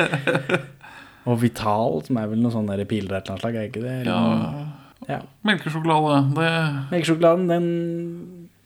[1.25, 3.83] Og Vital, som er vel noe sånn piler piler et eller annet slag, er ikke
[3.83, 3.95] det?
[4.03, 4.65] Eller Ja.
[5.09, 5.19] ja.
[5.47, 6.19] Melkesjokolade.
[6.37, 6.49] Det...
[6.93, 7.67] Melkesjokoladen, den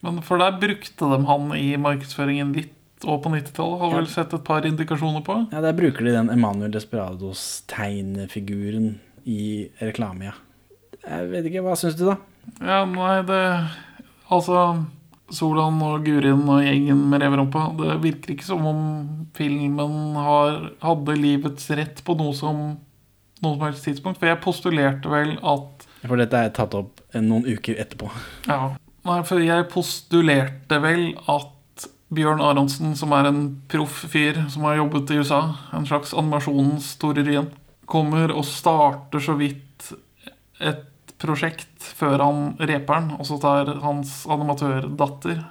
[0.06, 2.76] Men For der brukte de han i markedsføringen litt
[3.06, 3.80] og på 90-tallet.
[3.84, 5.34] Har vel sett et par indikasjoner på.
[5.54, 8.88] Ja, der bruker de den Emanuel Desperados-tegnefiguren
[9.30, 9.42] i
[9.84, 10.36] reklame, ja.
[11.06, 12.16] Jeg vet ikke, hva syns du, da?
[12.60, 13.42] Ja, nei, det
[14.30, 14.58] Altså,
[15.34, 18.80] Solan og Gurin og gjengen med reverumpa, det virker ikke som om
[19.38, 20.50] filmen har,
[20.84, 22.58] hadde livets rett på noe som
[23.44, 24.20] noe som helst tidspunkt.
[24.20, 28.12] For jeg postulerte vel at For dette er tatt opp noen uker etterpå.
[28.48, 28.76] Ja.
[29.08, 31.56] Nei, for jeg postulerte vel at
[32.10, 35.42] Bjørn Aronsen, som er en proff fyr som har jobbet i USA,
[35.78, 37.52] en slags animasjonens Tore Ryen,
[37.90, 39.92] kommer og starter så vidt
[40.60, 45.44] et prosjekt før han reper den, og så tar hans animatørdatter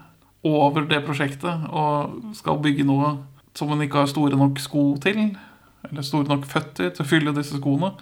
[0.49, 3.17] over det prosjektet og skal bygge noe
[3.59, 5.33] som hun ikke har store nok sko til,
[5.89, 7.93] eller store nok føtter til å fylle disse skoene.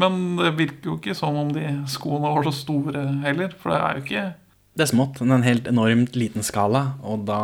[0.00, 3.80] Men det virker jo ikke som om de skoene var så store heller, for det
[3.80, 4.24] er jo ikke
[4.72, 7.42] Det er smått, men en helt enormt liten skala, og da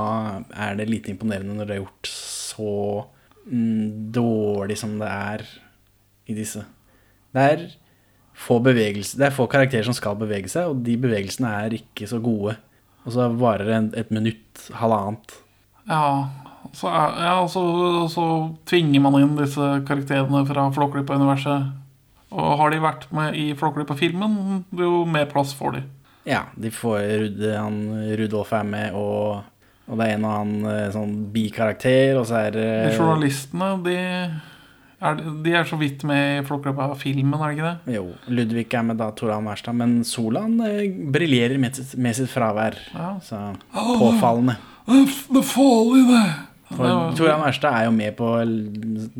[0.57, 2.77] er det lite imponerende når det er gjort så
[3.51, 5.45] mm, dårlig som det er
[6.29, 6.63] i disse.
[7.37, 7.67] Det er
[8.39, 12.21] få det er få karakterer som skal bevege seg, og de bevegelsene er ikke så
[12.23, 12.57] gode.
[13.05, 15.35] Og så varer det et minutt, halvannet.
[15.89, 16.29] Ja,
[16.73, 17.63] så, er, ja så,
[18.13, 18.25] så
[18.69, 21.71] tvinger man inn disse karakterene fra Flåklypa-universet.
[22.29, 25.85] Og har de vært med i Flåklypa-filmen, jo mer plass får de.
[26.29, 27.07] Ja, de får
[27.57, 27.79] han,
[28.21, 29.41] Rudolf er med, og,
[29.89, 33.71] og det er en og annen eh, sånn bikarakter, og så er det De journalistene,
[33.87, 33.97] de
[34.99, 37.97] er, de er så vidt med i Flåklypa-filmen, er det ikke det?
[37.97, 38.05] Jo,
[38.35, 42.77] Ludvig er med da, Tor Alm Erstad, men Solan eh, briljerer med, med sitt fravær.
[43.25, 43.41] Så
[43.73, 44.59] påfallende.
[44.89, 46.25] Det er, det er farlig, det!
[46.69, 48.27] For Det Tor Alm Erstad er jo med på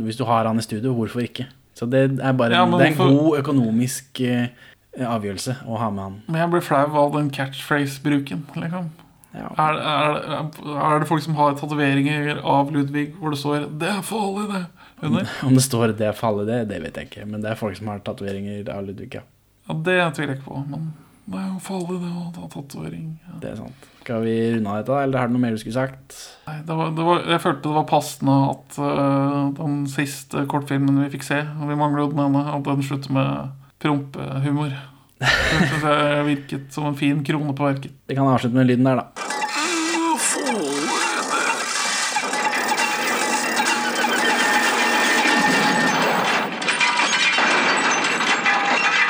[0.05, 1.47] Hvis du har han i studio, hvorfor ikke?
[1.79, 4.51] Så det er bare Ja, Det er en god økonomisk eh,
[4.97, 6.17] avgjørelse å ha med han.
[6.27, 8.91] Men jeg blir flau av den catchphrase-bruken, liksom.
[9.39, 10.17] Er, er,
[10.49, 14.63] er det folk som har tatoveringer av Ludvig hvor det står 'Det er farlig', det?
[15.03, 15.29] Under?
[15.47, 17.27] Om det står 'det er fallet', det, det vet jeg ikke.
[17.27, 19.21] Men det er folk som har tatoveringer av Ludvig, ja.
[19.69, 20.95] Ja, Det tviler jeg ikke på, men
[21.29, 23.09] det er jo farlig, det å ta tatovering.
[23.29, 23.39] Ja.
[23.43, 23.89] Det er sant.
[24.01, 26.15] Skal vi runde av dette, da, eller har du noe mer du skulle sagt?
[26.47, 31.03] Nei, det var, det var, jeg følte det var passende at uh, den siste kortfilmen
[31.03, 34.73] vi fikk se, og vi mangler jo den ene, at den slutter med prompehumor.
[35.19, 35.29] Det
[35.69, 37.91] synes jeg virket som en fin krone på verket.
[38.07, 39.05] Vi kan avslutte med lyden der, da.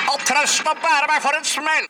[0.08, 1.88] Og trøst og bære meg for en smell!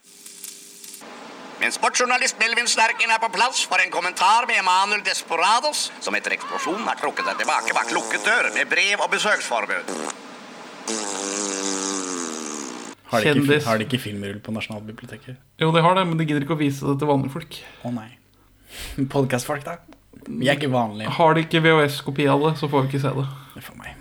[1.58, 6.36] Min sportsjournalist Melvin Sterken er på plass for en kommentar med Emanuel Desperados, som etter
[6.36, 9.94] eksplosjonen har trukket seg tilbake bak lukket dør med brev og besøksforbud.
[13.08, 15.38] Har de, ikke, har de ikke filmrull på Nasjonalbiblioteket?
[15.60, 17.56] Jo, de har det, men de gidder ikke å vise det til vanlige folk.
[17.88, 18.10] Å nei.
[19.14, 19.78] Podcastfolk, da?
[20.28, 21.14] Vi er ikke vanlige.
[21.16, 23.24] Har de ikke VHS-kopi av det, så får vi ikke se det.
[23.64, 23.96] For meg.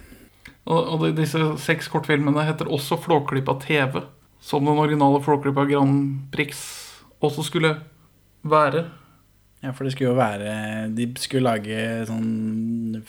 [0.67, 4.01] Og, og de, disse seks kortfilmene heter også Flåklypa TV,
[4.43, 6.59] som den originale Flåklypa Grand Prix
[7.23, 7.77] også skulle
[8.43, 8.83] være.
[9.63, 10.51] Ja, for det skulle jo være
[10.93, 12.99] De skulle lage sånn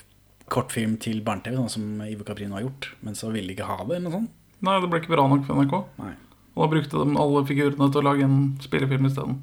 [0.48, 2.92] kortfilm til barne-TV, sånn som Ivo Caprino har gjort.
[3.04, 4.37] Men så ville de ikke ha det, eller noe sånt.
[4.64, 5.76] Nei, det ble ikke bra nok for NRK.
[6.02, 6.14] Nei.
[6.58, 9.38] Og da brukte de alle figurene til å lage en spillefilm isteden.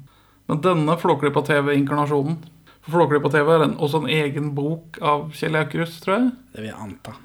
[0.46, 2.36] Men denne Flåklypa TV-inkarnasjonen
[2.84, 6.28] For Flåklypa TV er en, også en egen bok av Kjell Aukrust, tror jeg.
[6.52, 7.16] Det vil jeg anta.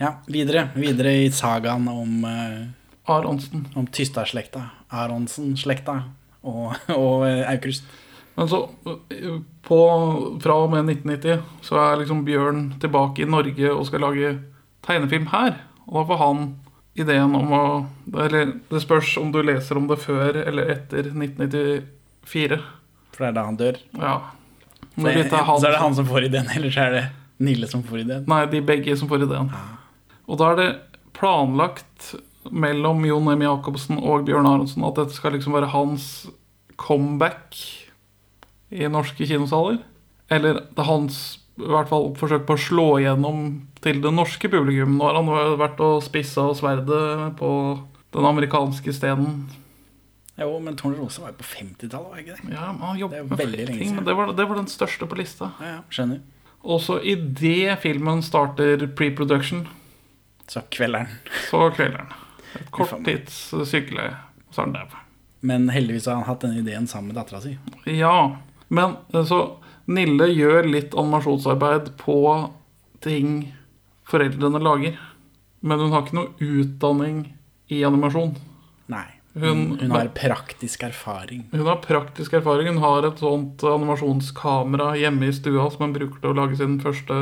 [0.00, 0.68] Ja, videre.
[0.76, 3.66] Videre i sagaen om uh, Aronsen.
[3.76, 4.62] Om Tystad-slekta.
[4.94, 5.98] Aronsen-slekta
[6.46, 7.84] og, og uh, Aukrust.
[8.36, 8.62] Men så,
[9.64, 9.80] på,
[10.44, 14.34] fra og med 1990, så er liksom Bjørn tilbake i Norge og skal lage
[14.84, 15.56] tegnefilm her.
[15.88, 16.42] Og da får han
[16.96, 17.62] ideen om å
[18.24, 22.58] Eller det spørs om du leser om det før eller etter 1994.
[23.12, 23.78] For det er da han dør?
[24.00, 24.16] Ja.
[24.96, 27.04] Når det, er han- så er det han som får ideen, eller så er det
[27.38, 28.24] Nille som får ideen?
[28.26, 29.50] Nei, de begge som får ideen.
[30.26, 30.68] Og da er det
[31.12, 32.14] planlagt
[32.50, 33.42] mellom Jon M.
[33.44, 36.26] Jacobsen og Bjørn Aronsen at dette skal liksom være hans
[36.80, 37.56] comeback
[38.72, 39.82] i norske kinosaler.
[40.30, 41.18] Eller det er hans
[41.56, 43.44] i hvert fall forsøk på å slå igjennom
[43.84, 44.98] til det norske publikum.
[44.98, 47.50] Nå har han vært og spissa sverdet på
[48.16, 49.46] den amerikanske steden.
[50.36, 52.52] Jo, men Tone Rose var jo på 50-tallet, var ikke det?
[52.52, 55.08] Ja, men han jobbet Det med flere ting, men det var, det var den største
[55.08, 55.48] på lista.
[55.64, 56.20] Ja, ja, skjønner.
[56.66, 59.64] Også i idet filmen starter pre-production,
[60.48, 61.08] Så kvelderen.
[61.48, 62.12] så kvelderen.
[62.54, 63.38] Et korttids
[63.68, 64.12] sykeleie,
[64.48, 64.98] og så er han der.
[65.46, 67.56] Men heldigvis har han hatt denne ideen sammen med dattera si.
[67.96, 68.36] Ja,
[68.68, 69.40] Men eh, så
[69.86, 72.18] Nille gjør litt animasjonsarbeid på
[73.04, 73.52] ting
[74.06, 74.96] foreldrene lager.
[75.66, 77.20] Men hun har ikke noe utdanning
[77.72, 78.34] i animasjon.
[78.92, 79.06] Nei.
[79.36, 81.42] Hun, Hun, har praktisk erfaring.
[81.52, 82.70] hun har praktisk erfaring.
[82.72, 86.78] Hun har et sånt animasjonskamera hjemme i stua som hun bruker til å lage sin
[86.80, 87.18] første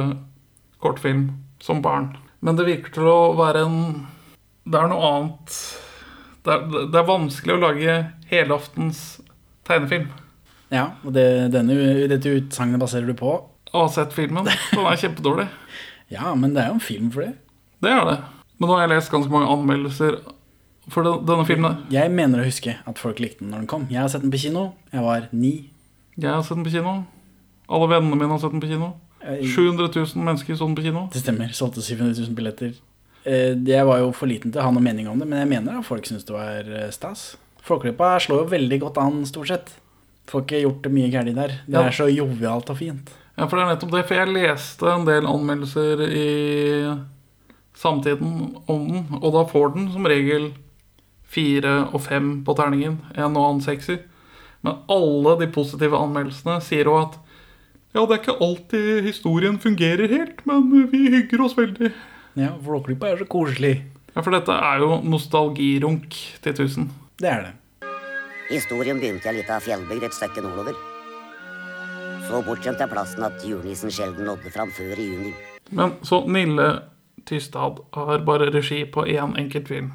[0.78, 2.12] kortfilm som barn.
[2.40, 4.06] Men det virker til å være en
[4.64, 5.56] Det er noe annet
[6.44, 6.62] Det er,
[6.92, 7.96] det er vanskelig å lage
[8.30, 9.20] helaftens
[9.64, 10.08] tegnefilm.
[10.72, 11.74] Ja, og det, denne,
[12.10, 13.34] dette utsagnet baserer du på?
[13.74, 14.46] AZ-filmen.
[14.72, 15.48] Den er kjempedårlig.
[16.12, 17.30] Ja, men det er jo en film for det.
[17.82, 18.16] Det er det.
[18.60, 20.18] Men nå har jeg lest ganske mange anmeldelser
[20.92, 21.78] for den, denne filmen.
[21.90, 23.86] Jeg mener å huske at folk likte den når den kom.
[23.90, 24.66] Jeg har sett den på kino.
[24.92, 25.54] Jeg var ni.
[26.20, 26.92] Jeg har sett den på kino.
[27.72, 28.92] Alle vennene mine har sett den på kino.
[29.24, 31.06] 700 000 mennesker så den på kino.
[31.16, 31.54] Det stemmer.
[31.56, 32.76] Solgte 700 000 billetter.
[33.24, 35.50] Eh, Jeg var jo for liten til å ha noen mening om det, men jeg
[35.56, 37.30] mener at folk syns det var eh, stas.
[37.64, 39.72] Folkeklippa slår jo veldig godt an, stort sett.
[40.30, 41.48] Får ikke gjort det mye gærent der.
[41.66, 41.82] Det Ja.
[41.86, 43.10] er så jovialt og fint.
[43.36, 44.04] Ja, for det er nettopp det.
[44.08, 46.98] For jeg leste en del anmeldelser i
[47.74, 50.52] samtiden om den, og da får den som regel
[51.34, 52.98] fire og fem på terningen.
[53.16, 53.98] En og annen sekser.
[54.64, 57.18] Men alle de positive anmeldelsene sier jo at
[57.94, 61.92] ja, det er ikke alltid historien fungerer helt, men vi hygger oss veldig.
[62.34, 63.82] Ja, Flåklypa er så koselig.
[64.16, 66.88] Ja, for dette er jo nostalgirunk til tusen.
[67.18, 67.52] Det er det.
[68.50, 70.76] Historien begynte i ei lita fjellbygd et stykke nordover.
[72.26, 75.30] Så bortskjemt er plassen at julenissen sjelden nådde fram før i juni.
[75.72, 76.66] Men så Nille
[77.24, 79.92] Tystad har bare regi på én enkelt film,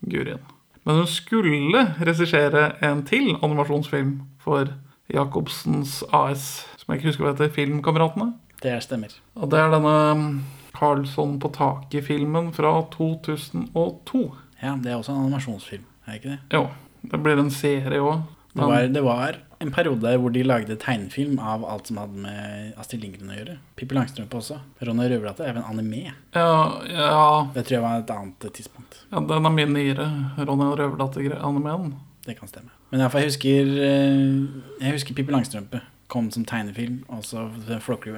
[0.00, 0.40] Gurien.
[0.84, 4.72] Men hun skulle regissere en til animasjonsfilm for
[5.12, 8.32] Jacobsens AS, som jeg ikke husker hva heter, Filmkameratene.
[8.62, 9.12] Det stemmer.
[9.36, 10.40] Og det er denne
[10.72, 14.22] Karlsson på taket-filmen fra 2002.
[14.62, 16.40] Ja, det er også en animasjonsfilm, er det ikke det?
[16.56, 16.64] Jo,
[17.02, 18.22] det blir en serie òg.
[18.52, 22.74] Det var, det var en periode hvor de lagde tegnefilm av alt som hadde med
[22.76, 23.54] Astrid Lindgren å gjøre.
[23.80, 24.58] Pippi Langstrømpe også.
[24.84, 26.12] Ronny Røverdatter er vel en anime.
[26.36, 27.22] Ja, ja,
[27.54, 28.98] Det tror jeg var et annet tidspunkt.
[29.10, 30.08] ja, den er mye nyere.
[30.44, 31.94] Ronny Røverdatter-animeen.
[32.26, 32.70] Det kan stemme.
[32.92, 35.80] Men jeg husker eh, Jeg husker Pippi Langstrømpe
[36.12, 37.04] kom som tegnefilm.
[37.08, 37.48] Og så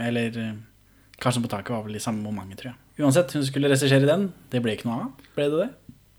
[0.00, 0.64] Eller Karsten
[1.20, 3.04] Karlsson på taket var vel i samme momentet, tror jeg.
[3.04, 4.32] Uansett, hun skulle regissere den.
[4.50, 5.28] Det ble ikke noe av.
[5.36, 5.70] Ble det det?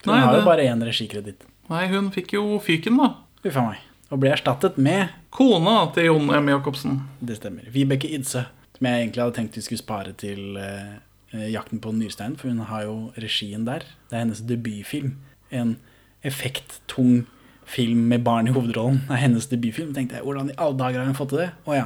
[0.05, 1.43] Hun Nei, har det- jo bare én regikreditt.
[1.69, 3.11] Nei, hun fikk jo fyken, da.
[3.45, 3.81] Uff a meg.
[4.13, 6.49] Og ble erstattet med Kona til Jon M.
[6.53, 6.99] Jacobsen.
[7.25, 7.65] Det stemmer.
[7.73, 8.45] Vibeke Idse.
[8.77, 10.97] Som jeg egentlig hadde tenkt vi skulle spare til eh,
[11.33, 13.79] eh, 'Jakten på nyrsteinen', for hun har jo regien der.
[14.09, 15.15] Det er hennes debutfilm.
[15.51, 15.77] En
[16.23, 17.25] effekttung
[17.65, 19.93] film med barn i hovedrollen Det er hennes debutfilm.
[19.93, 21.51] tenkte jeg, Hvordan i alle dager har hun fått til det?
[21.65, 21.85] Å ja.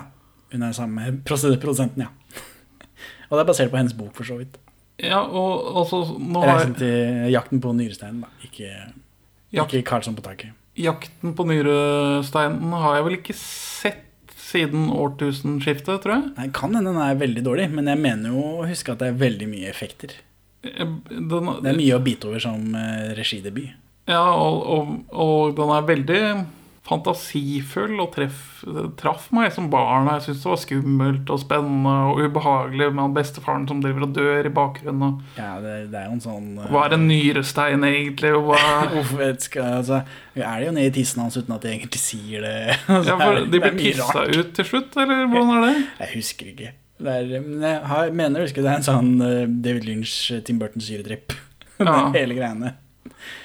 [0.52, 2.08] Hun er sammen med produ- produsenten, ja.
[3.30, 4.58] Og det er basert på hennes bok, for så vidt.
[5.00, 8.28] Ja, og altså nå har Reisen til 'Jakten på nyresteinen', da.
[8.44, 8.74] Ikke,
[9.54, 10.54] Jak- ikke 'Karlsson på taket'.
[10.80, 14.06] Jakten på nyresteinen har jeg vel ikke sett
[14.38, 16.32] siden årtusenskiftet, tror jeg.
[16.38, 19.08] Nei, Kan hende den er veldig dårlig, men jeg mener jo å huske at det
[19.10, 20.14] er veldig mye effekter.
[20.64, 23.70] Den, Det er mye å bite over som eh, regidebut.
[24.10, 26.46] Ja, og, og, og den er veldig
[26.90, 28.64] fantasifull og treff,
[28.98, 30.10] traff meg som barn.
[30.16, 34.16] Jeg syntes det var skummelt og spennende og ubehagelig med han bestefaren som driver og
[34.18, 35.20] dør i bakgrunnen.
[35.38, 38.34] Ja, det, det er jo en sånn uh, Hva er en nyrestein, egentlig?
[38.38, 38.64] og Hva
[38.96, 40.02] Hvorfor skal, altså,
[40.34, 42.58] Er det jo nede i tissen hans uten at de egentlig sier det?
[43.00, 45.76] Altså, ja, for det De blir pissa ut til slutt, eller hvordan er det?
[46.02, 46.74] Jeg husker ikke.
[47.00, 50.42] Er, men jeg har, mener å huske det er en sånn uh, David Lynch, eh,
[50.46, 51.36] Tim Burton syretripp.
[51.80, 52.10] Ja.
[52.12, 52.74] Hele greiene.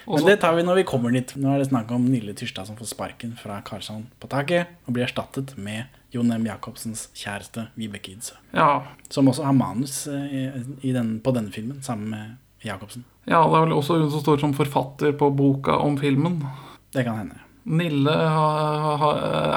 [0.07, 1.35] Men det tar vi når vi kommer dit.
[1.41, 4.97] Nå er det snakk om Nille Tyrstad som får sparken fra Karlsson på taket og
[4.97, 6.47] blir erstattet med Jon M.
[6.47, 8.37] Jacobsens kjæreste Vibeke Idse.
[8.55, 8.85] Ja.
[9.11, 13.05] Som også har manus eh, i den, på denne filmen sammen med Jacobsen.
[13.27, 16.39] Ja, det er vel også hun som står som forfatter på boka om filmen.
[16.95, 17.41] Det kan hende.
[17.65, 18.49] Nille ha,
[19.01, 19.13] ha,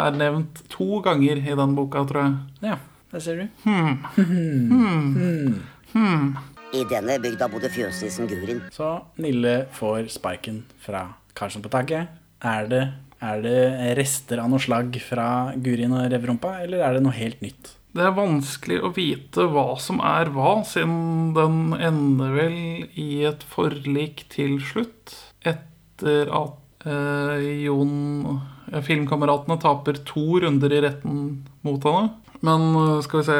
[0.07, 2.37] er nevnt to ganger i den boka, tror jeg.
[2.63, 2.77] Ja,
[3.11, 3.47] der ser du.
[3.67, 3.97] Hmm.
[4.17, 5.59] Hmm.
[5.93, 6.37] Hmm.
[6.77, 8.59] I denne bygda bodde fjøsnissen Gurin.
[8.69, 11.07] Så Nille får sparken fra
[11.37, 12.11] Karlsson på taket.
[12.45, 12.81] Er det,
[13.17, 13.61] er det
[13.97, 17.71] rester av noe slag fra Gurin og Revrumpa, eller er det noe helt nytt?
[17.97, 22.59] Det er vanskelig å vite hva som er hva, siden den ender vel
[22.93, 25.15] i et forlik til slutt.
[25.41, 27.95] Etter at eh, Jon
[28.35, 31.25] eh, Filmkameratene taper to runder i retten
[31.65, 32.13] mot henne.
[32.45, 33.39] Men eh, skal vi se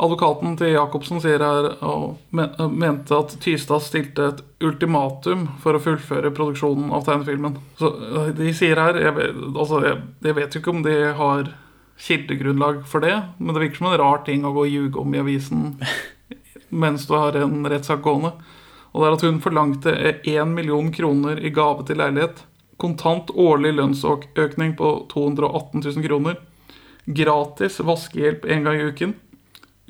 [0.00, 6.32] Advokaten til Jacobsen sier her og mente at Tystad stilte et ultimatum for å fullføre
[6.32, 7.58] produksjonen av tegnefilmen.
[7.76, 10.96] Så eh, de sier her Jeg vet, altså, jeg, jeg vet jo ikke om de
[11.18, 11.52] har
[12.02, 15.12] kildegrunnlag for det, men det virker som en rar ting å gå og ljuge om
[15.14, 15.66] i avisen
[16.82, 18.32] mens du har en rettssak gående.
[18.92, 19.92] Og det er at hun forlangte
[20.24, 22.42] 1 million kroner i gave til leilighet,
[22.80, 26.40] kontant årlig lønnsøkning på 218 000 kroner,
[27.04, 29.14] gratis vaskehjelp en gang i uken,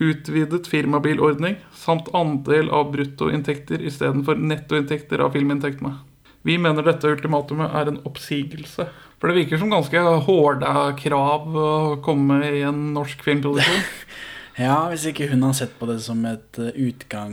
[0.02, 5.96] utvidet firmabilordning samt andel av bruttoinntekter istedenfor nettoinntekter av filminntektene.
[6.42, 8.88] Vi mener dette ultimatumet er en oppsigelse.
[9.22, 11.70] For det virker som ganske hårde krav å
[12.02, 13.82] komme i en norsk filmproduksjon.
[14.60, 17.32] Ja, hvis ikke hun har sett på det som et eh, utgang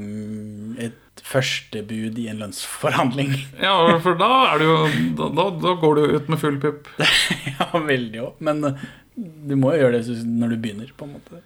[0.80, 3.34] Et førstebud i en lønnsforhandling.
[3.66, 4.78] Ja, for da er du jo
[5.20, 6.88] Da, da, da går du ut med full pupp.
[7.52, 8.40] ja, veldig òg.
[8.48, 8.88] Men eh,
[9.20, 11.42] du må jo gjøre det når du begynner, på en måte.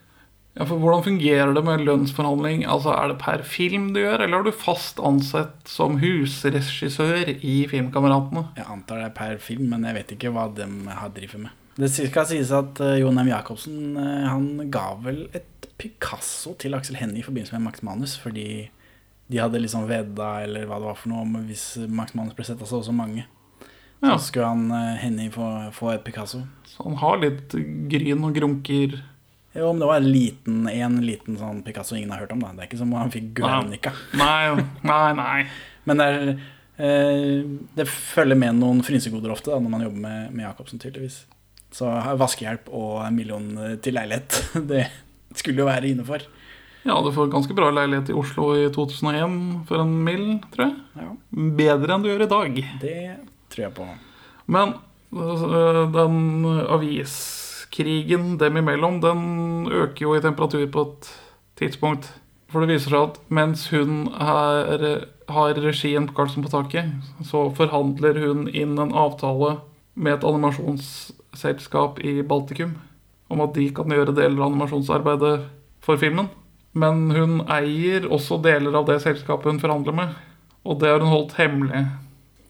[0.53, 2.65] Ja, for Hvordan fungerer det med lønnsforhandling?
[2.69, 7.55] Altså, Er det per film du gjør, eller er du fast ansett som husregissør i
[7.69, 8.45] Filmkameratene?
[8.57, 11.57] Jeg antar det er per film, men jeg vet ikke hva de har drevet med.
[11.73, 13.31] Det skal sies at uh, Jon M.
[13.31, 18.13] Jacobsen uh, han ga vel et Picasso til Aksel Hennie i forbindelse med Max Manus,
[18.21, 18.69] fordi
[19.33, 22.45] de hadde liksom vedda, eller hva det var for noe, om hvis Max Manus ble
[22.45, 23.25] sett av så og så mange.
[24.03, 24.19] Ja.
[24.19, 26.43] Så skulle han uh, Hennie få, få et Picasso.
[26.69, 27.57] Så han har litt
[27.89, 28.99] gryn og grunker
[29.53, 32.53] Jo, men det var en liten, en liten sånn Picasso ingen har hørt om, da.
[32.55, 33.93] Det er ikke som om han fikk Guernica.
[34.17, 35.39] Nei, nei, nei.
[35.85, 37.43] Men det er eh,
[37.77, 41.19] Det følger med noen frynsegoder ofte da, når man jobber med, med Jacobsen, tydeligvis.
[41.73, 44.39] Så vaskehjelp og en million eh, til leilighet,
[44.71, 44.87] det
[45.37, 46.25] skulle jo være innenfor.
[46.83, 49.37] Ja, du får ganske bra leilighet i Oslo i 2001
[49.69, 50.25] for en mill,
[50.55, 50.81] tror jeg.
[50.99, 51.13] Ja.
[51.61, 52.57] Bedre enn du gjør i dag.
[52.81, 52.97] Det
[53.53, 53.87] tror jeg på.
[54.51, 54.73] Men
[55.13, 56.17] den den
[57.73, 61.19] aviskrigen dem imellom, den øker jo i temperatur på et
[61.57, 62.13] tidspunkt.
[62.49, 66.85] For det viser seg at mens hun er, har regien på Karlsen på taket,
[67.25, 69.59] så forhandler hun inn en avtale
[69.95, 72.75] med et animasjonsselskap i Baltikum
[73.29, 75.47] om at de kan gjøre deler av animasjonsarbeidet
[75.81, 76.29] for filmen.
[76.73, 80.13] Men hun eier også deler av det selskapet hun forhandler med.
[80.63, 81.87] Og det har hun holdt hemmelig.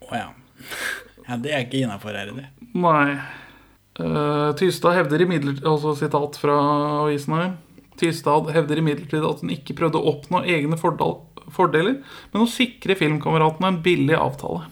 [0.04, 0.28] Å ja.
[1.28, 1.36] ja.
[1.40, 2.50] Det er ikke innafor her i det.
[2.76, 3.43] Nei.
[3.94, 6.54] Uh, Tystad hevder imidlertid Altså sitat fra
[7.04, 7.52] avisen her.
[8.00, 11.20] Tystad hevder imidlertid at hun ikke prøvde å oppnå egne fordal,
[11.54, 12.00] fordeler,
[12.32, 14.64] men å sikre filmkameratene en billig avtale.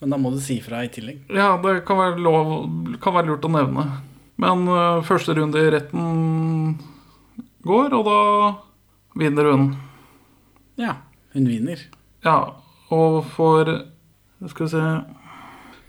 [0.00, 1.26] Men da må du si fra i tillegg.
[1.28, 2.54] Ja, det kan være, lov,
[3.04, 3.84] kan være lurt å nevne.
[4.40, 6.78] Men uh, første runde i retten
[7.68, 8.20] går, og da
[9.20, 9.70] vinner hun.
[10.80, 10.96] Ja,
[11.36, 11.84] hun vinner.
[12.24, 12.38] Ja,
[12.88, 13.68] og for
[14.48, 14.82] Skal vi se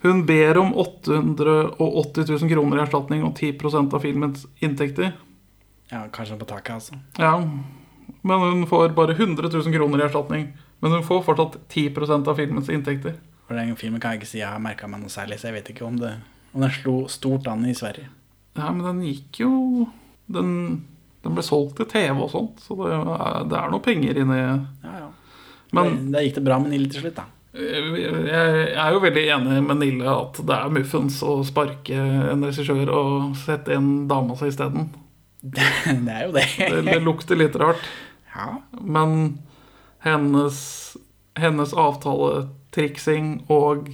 [0.02, 5.12] Hun ber om 880 000 kroner i erstatning og 10% av filmens inntekter.
[5.92, 6.98] Ja, kanskje på taket, altså.
[7.20, 7.36] Ja,
[8.22, 10.48] men hun får bare 100 000 kroner i erstatning.
[10.82, 13.14] Men hun får fortsatt 10% av filmens inntekter.
[13.46, 15.60] For den filmen kan jeg ikke si jeg har merka meg noe særlig, så jeg
[15.60, 16.16] vet ikke om, det,
[16.50, 18.08] om den slo stort an i Sverige.
[18.58, 19.50] Ja, men den gikk jo
[20.32, 20.48] Den,
[21.24, 22.90] den ble solgt til TV og sånt, så det
[23.48, 25.06] det er noe penger inni Ja, ja.
[25.72, 27.24] Men Da gikk det bra med Nille til slutt, da.
[27.52, 31.98] Jeg, er jo veldig enig med Nille at det er muffens å sparke
[32.32, 34.88] en regissør og sette inn dama si isteden.
[35.42, 35.66] Det,
[36.06, 36.46] det er jo det.
[36.58, 36.82] det.
[36.88, 37.82] Det lukter litt rart.
[38.32, 38.62] Ja.
[38.80, 39.42] Men
[40.06, 40.62] hennes,
[41.36, 43.90] hennes avtaletriksing og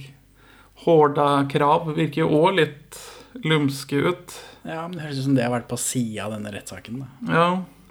[0.85, 3.01] hårda krav virker jo òg litt
[3.43, 4.37] lumske ut.
[4.63, 7.03] Ja, men Det høres ut som det har vært på sida av denne rettssaken.
[7.27, 7.49] Ja.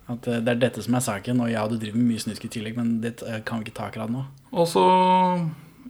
[0.08, 2.44] At eh, det er dette som er saken, og ja, du driver med mye snusk
[2.48, 4.24] i tillegg, men det eh, kan vi ikke ta akkurat nå.
[4.52, 4.84] Og så,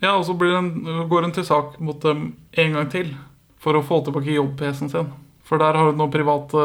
[0.03, 3.15] ja, og så går hun til sak mot dem en gang til
[3.63, 5.09] for å få tilbake jobb-PC-en sin.
[5.49, 6.63] For der har hun noen private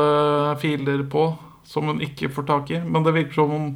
[0.61, 1.27] filer på
[1.65, 2.81] som hun ikke får tak i.
[2.83, 3.67] Men det virker som om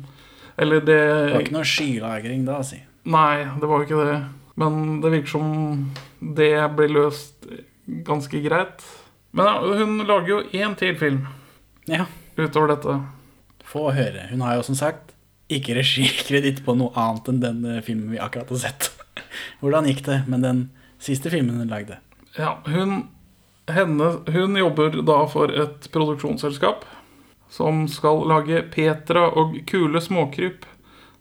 [0.58, 2.80] Eller det Det var ikke noe skylagring da, si.
[3.06, 4.16] Nei, det var ikke det.
[4.58, 5.52] Men det virker som
[6.20, 7.46] det blir løst
[7.86, 8.82] ganske greit.
[9.38, 11.28] Men ja, hun lager jo én til film
[11.88, 12.06] Ja.
[12.38, 12.98] utover dette.
[13.68, 14.30] Få høre.
[14.32, 15.14] Hun har jo som sagt
[15.52, 18.92] ikke regikreditt på noe annet enn den eh, filmen vi akkurat har sett.
[19.62, 20.66] Hvordan gikk det med den
[21.04, 22.00] siste filmen hun lagde?
[22.38, 23.08] Ja, hun,
[23.72, 26.86] henne, hun jobber da for et produksjonsselskap
[27.52, 30.68] som skal lage Petra og kule småkryp.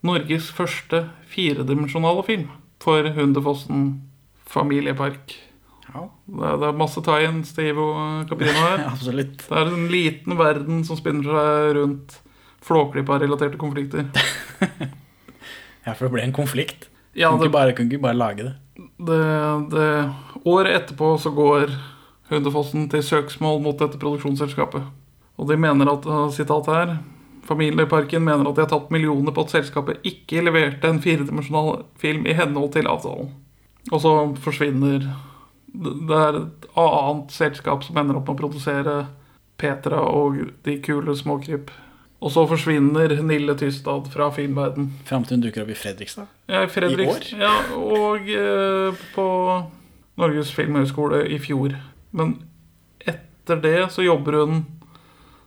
[0.06, 2.50] Norges første firedimensjonale film
[2.82, 3.86] for Hundefossen
[4.46, 5.34] familiepark.
[5.86, 6.04] Ja.
[6.26, 8.84] Det, er, det er masse tegn, Steve og Caprino her.
[8.92, 9.46] Absolutt.
[9.46, 12.18] Det er en liten verden som spinner seg rundt
[12.66, 14.08] Flåklypa-relaterte konflikter.
[15.86, 16.88] Ja, for det ble en konflikt.
[17.14, 18.54] Ja, kunne, det- ikke bare, kunne ikke bare lage det.
[19.06, 19.18] Det,
[19.70, 19.84] det,
[20.42, 21.70] året etterpå så går
[22.26, 24.82] Hundefossen til søksmål mot dette produksjonsselskapet.
[25.38, 26.96] Og de mener at, sitat her
[27.46, 32.26] Familieparken mener at de har tatt millioner på at selskapet ikke leverte en firedimensjonal film
[32.26, 33.28] i henhold til avtalen.
[33.92, 35.06] Og så forsvinner
[35.76, 38.96] det er et annet selskap som ender opp med å produsere
[39.62, 41.70] Petra og de kule småkryp.
[42.20, 44.88] Og så forsvinner Nille Tystad fra filmverden.
[45.04, 46.30] Fram til hun dukker opp i Fredrikstad.
[46.48, 47.42] Ja, i Fredriks, I år?
[47.42, 49.26] Ja, og eh, på
[50.16, 51.76] Norges filmhøgskole i fjor.
[52.16, 52.38] Men
[53.04, 54.64] etter det så jobber hun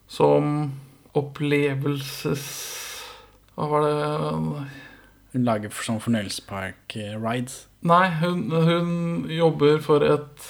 [0.09, 0.70] som
[1.17, 2.45] opplevelses...
[3.57, 4.67] Hva var det
[5.34, 7.57] Hun lager sånn fornøyelsespark-rides.
[7.89, 8.93] Nei, hun, hun
[9.30, 10.45] jobber for et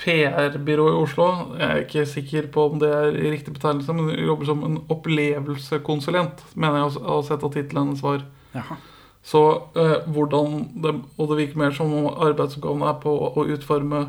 [0.00, 1.26] PR-byrå i Oslo.
[1.58, 4.80] Jeg er ikke sikker på om det er riktig betegnelse, men hun jobber som en
[4.92, 8.24] opplevelsekonsulent, mener jeg å ha sett av tittelen hennes var.
[8.56, 8.78] Jaha.
[9.22, 9.40] Så
[9.78, 14.08] eh, hvordan det, Og det virker mer som om arbeidsoppgavene er på å utforme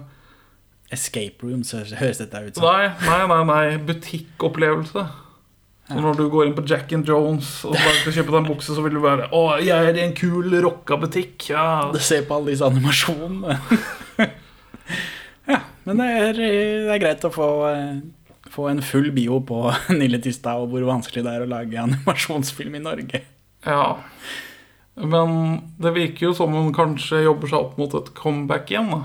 [0.94, 2.66] Escape room, så høres dette ut som.
[2.66, 5.06] Nei, nei, nei, nei butikkopplevelse.
[5.90, 8.48] Så når du går inn på Jack and Jones og bare skal kjøpe deg en
[8.48, 11.50] bukse, så vil du være Å, jeg er i en kul rocka butikk.
[11.52, 11.90] Ja.
[11.92, 13.58] Du ser på alle disse animasjonene.
[15.50, 17.98] ja, men det er, det er greit å få, eh,
[18.54, 19.66] få en full bio på
[20.00, 23.24] Nille Tystad og hvor vanskelig det er å lage animasjonsfilm i Norge.
[23.66, 23.98] Ja.
[25.00, 28.92] Men det virker jo som hun kanskje jobber seg opp mot et comeback igjen.
[28.94, 29.04] da.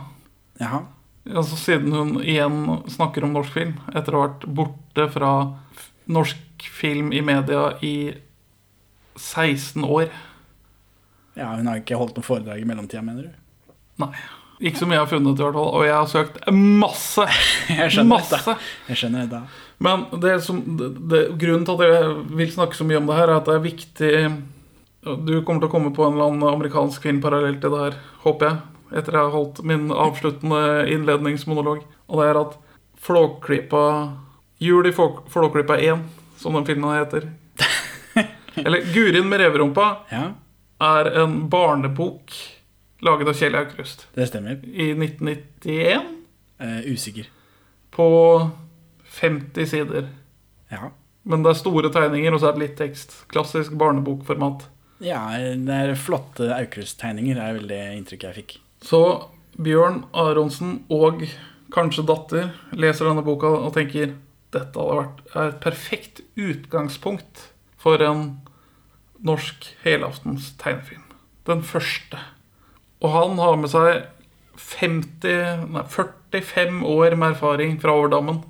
[0.61, 0.83] Ja.
[1.29, 5.33] Altså Siden hun igjen snakker om norsk film etter å ha vært borte fra
[6.09, 7.95] norsk film i media i
[9.19, 10.09] 16 år.
[11.39, 13.75] Ja, hun har ikke holdt noe foredrag i mellomtida, mener du?
[14.03, 14.13] Nei.
[14.59, 15.71] Ikke som jeg har funnet, i hvert fall.
[15.79, 17.25] Og jeg har søkt masse.
[17.79, 18.39] Jeg skjønner masse.
[18.43, 18.55] Det.
[18.91, 19.43] Jeg skjønner det.
[19.79, 23.19] Men det som, det, det, grunnen til at jeg vil snakke så mye om det
[23.21, 24.11] her, er at det er viktig
[25.29, 28.01] Du kommer til å komme på en eller annen amerikansk film parallelt til det her,
[28.25, 28.59] håper jeg.
[28.99, 31.85] Etter jeg har holdt min avsluttende innledningsmonolog.
[32.11, 32.59] Og det er at
[32.99, 33.85] Flåklypa
[34.59, 36.03] Jul i Flåklypa 1,
[36.43, 37.31] som den filmen heter.
[38.67, 42.35] Eller Gurin med reverumpa er en barnebok
[43.05, 44.07] laget av Kjell Aukrust.
[44.15, 44.61] Det stemmer.
[44.65, 46.15] I 1991.
[46.59, 47.29] Eh, usikker.
[47.95, 48.09] På
[49.21, 50.09] 50 sider.
[50.69, 50.91] Ja.
[51.23, 53.15] Men det er store tegninger, og så er det litt tekst.
[53.33, 54.67] Klassisk barnebokformat.
[55.05, 58.57] Ja, det er flotte Aukrust-tegninger, er vel det inntrykket jeg fikk.
[58.83, 59.03] Så
[59.59, 61.23] Bjørn Aronsen og
[61.75, 64.17] kanskje datter leser denne boka og tenker
[64.55, 68.39] dette hadde vært et perfekt utgangspunkt for en
[69.23, 71.05] norsk helaftens tegnefilm.
[71.49, 72.21] Den første.
[73.03, 74.07] Og han har med seg
[74.59, 78.41] 50, nei, 45 år med erfaring fra Overdammen.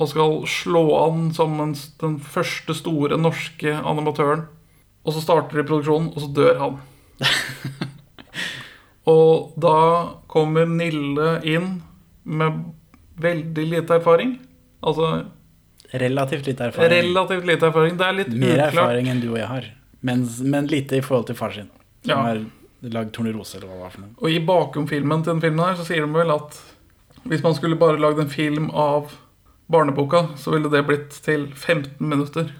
[0.00, 1.58] Og skal slå an som
[2.00, 4.46] den, første store norske animatøren.
[5.04, 6.80] Og så starter de produksjonen, og så dør han.
[9.12, 9.76] og da
[10.30, 11.74] kommer Nille inn
[12.24, 12.62] med
[13.22, 14.36] veldig lite erfaring.
[14.82, 15.26] Altså
[15.92, 16.90] Relativt lite erfaring.
[16.90, 17.96] relativt lite erfaring.
[18.00, 18.72] Det er litt Mer uklart.
[18.72, 19.66] erfaring enn du og jeg har.
[20.00, 21.68] Men, men lite i forhold til far sin.
[22.06, 22.22] Som Ja.
[22.22, 22.40] har
[22.90, 24.14] lagd Tornerose, eller hva det var for noe.
[24.18, 26.58] Og i bakomfilmen til den filmen her så sier de vel at
[27.22, 29.12] hvis man skulle bare lagd en film av
[29.70, 32.50] barneboka, så ville det blitt til 15 minutter.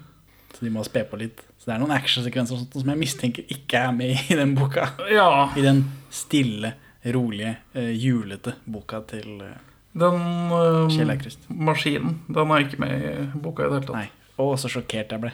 [0.55, 1.43] Så de må spe på litt.
[1.59, 4.55] Så det er noen actionsekvenser og sånt som jeg mistenker ikke er med i den
[4.59, 4.89] boka.
[5.11, 5.51] Ja.
[5.59, 9.61] I den stille, rolige, eh, julete boka til eh,
[9.99, 10.19] Den
[10.55, 13.97] eh, maskinen, den er ikke med i boka i det hele tatt.
[13.99, 14.37] Nei.
[14.43, 15.33] Og så sjokkert jeg ble.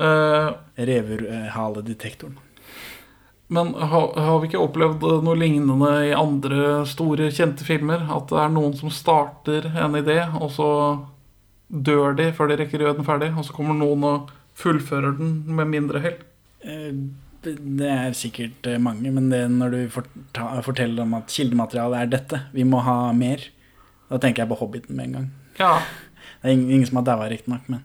[0.00, 2.36] Uh, Reverhaledetektoren.
[3.50, 8.04] Men har, har vi ikke opplevd noe lignende i andre store, kjente filmer?
[8.14, 10.68] At det er noen som starter en idé, og så
[11.70, 14.30] dør de før de rekker å gjøre den ferdig, og så kommer noen og
[14.60, 16.16] fullfører den med mindre hell?
[16.62, 16.94] Eh,
[17.42, 22.40] Det er sikkert eh, mange, men det når du forteller om at kildematerialet er dette,
[22.52, 23.46] vi må ha mer,
[24.10, 25.28] da tenker jeg på Hobbiten med en gang.
[25.58, 25.74] Ja.
[26.40, 27.82] Det er ingen, ingen som har daua, riktignok, men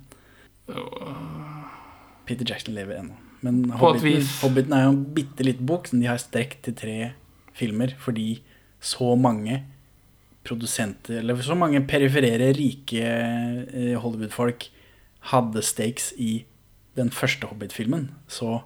[2.25, 3.17] Peter Jackson lever ennå.
[3.45, 4.25] Men Hobbiten.
[4.41, 6.97] Hobbiten er jo en bitte liten bok som de har strekt til tre
[7.55, 8.41] filmer fordi
[8.83, 9.61] så mange
[10.45, 14.67] produsenter, eller så mange periferere, rike eh, Hollywood-folk
[15.31, 16.45] hadde stakes i
[16.95, 18.11] den første Hobbit-filmen.
[18.29, 18.59] Så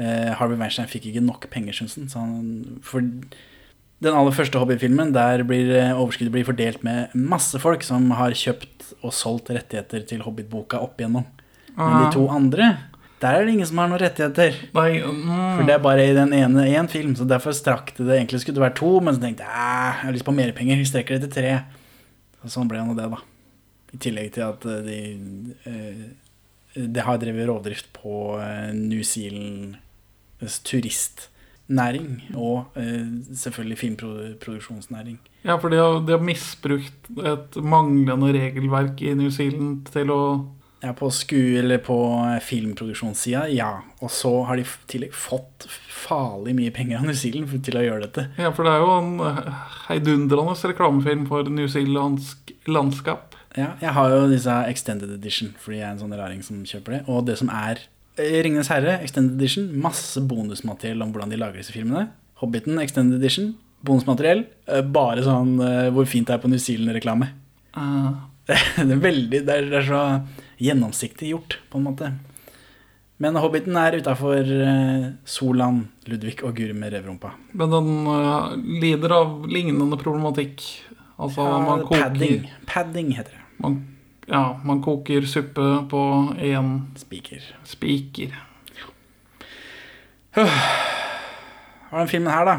[0.00, 2.78] eh, Harvey Weinstein fikk ikke nok penger, syns han.
[2.86, 8.08] For den aller første Hobbit-filmen, der blir eh, overskuddet blir fordelt med masse folk som
[8.16, 11.28] har kjøpt og solgt rettigheter til Hobbit-boka opp igjennom.
[11.76, 12.72] Men de to andre,
[13.18, 14.58] der er det ingen som har noen rettigheter.
[14.70, 18.14] For det er bare i den ene én film, så derfor strakk det det.
[18.14, 20.78] Egentlig skulle det være to, men så tenkte jeg jeg har lyst på mer penger,
[20.78, 21.56] vi strekker det til tre.
[22.44, 23.18] Og sånn ble nå det, da.
[23.88, 24.98] I tillegg til at eh, de
[25.66, 26.02] eh,
[26.78, 32.20] De har drevet rovdrift på eh, New Zealands turistnæring.
[32.38, 35.18] Og selvfølgelig filmproduksjonsnæring.
[35.42, 40.22] Ja, for de har, de har misbrukt et manglende regelverk i New Zealand til å
[40.80, 43.70] Ja, på sku- eller på eh, filmproduksjonssida, ja.
[43.98, 48.06] Og så har de tillegg fått farlig mye penger av New Zealand til å gjøre
[48.06, 48.28] dette.
[48.38, 53.34] Ja, for det er jo en eh, heidundrende reklamefilm for newzealandsk landskap.
[53.58, 56.98] Ja, jeg har jo disse Extended Edition, fordi jeg er en sånn raring som kjøper
[56.98, 57.02] det.
[57.10, 57.82] Og det som er
[58.14, 62.06] eh, Ringenes herre, Extended Edition, masse bonusmateriell om hvordan de lager disse filmene.
[62.38, 64.46] Hobbiten, Extended Edition, bonusmateriell.
[64.94, 65.56] Bare sånn
[65.94, 67.32] hvor fint det er på New Zealand-reklame.
[67.76, 68.10] Eh,
[68.88, 70.02] det er veldig Det er, det er så
[70.62, 72.12] gjennomsiktig gjort, på en måte.
[73.18, 74.46] Men Hobbiten er utafor
[75.26, 77.32] Solan, Ludvig og Guri med revrumpa.
[77.50, 80.62] Men den uh, lider av lignende problematikk.
[81.18, 82.44] Altså, Ja, man koker padding.
[82.70, 83.46] Padding heter det.
[83.58, 83.80] Man,
[84.30, 86.02] ja, man koker suppe på
[86.38, 87.42] én Spiker.
[87.66, 88.38] Spiker.
[90.38, 90.44] Hva
[91.96, 92.56] er den filmen her, da?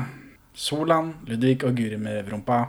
[0.59, 2.59] Solan, Ludvig og Guri med revrumpa.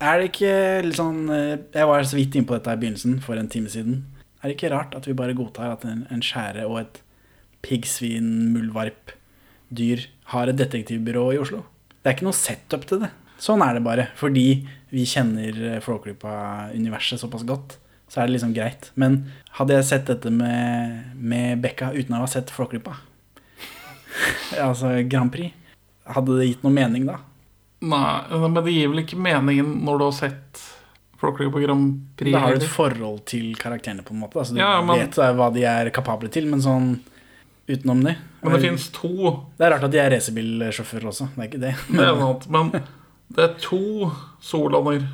[0.00, 0.54] Er det ikke
[0.84, 4.00] litt sånn eh, Jeg var så vidt innpå dette i begynnelsen, for en time siden.
[4.44, 6.98] Er det ikke rart at vi bare godtar at en, en skjære og et
[7.64, 9.14] piggsvin, muldvarp,
[9.72, 10.02] dyr
[10.34, 11.62] har et detektivbyrå i Oslo?
[11.96, 13.08] Det er ikke noe setup til det.
[13.40, 14.04] Sånn er det bare.
[14.20, 14.44] Fordi
[14.92, 18.90] vi kjenner eh, Flåklypa-universet såpass godt, så er det liksom greit.
[19.00, 19.22] Men
[19.56, 22.98] hadde jeg sett dette med, med Bekka uten å ha sett Flåklypa,
[24.68, 25.56] altså Grand Prix,
[26.04, 27.22] hadde det gitt noe mening da?
[27.80, 30.60] Nei, men det gir vel ikke meningen når du har sett
[31.24, 32.32] Flåklypa Grand Prix?
[32.36, 34.38] Da har du et forhold til karakterene, på en måte.
[34.42, 37.00] Altså, du Ja, men- vet hva de er kapable til, men sånn
[37.68, 39.08] utenom det Men det finnes to
[39.56, 41.28] Det er rart at de er racerbilsjåfører også.
[41.34, 41.74] Det er ikke det.
[41.96, 42.40] Det er noe.
[42.50, 42.70] Men
[43.32, 44.10] det er to
[44.40, 45.06] Solander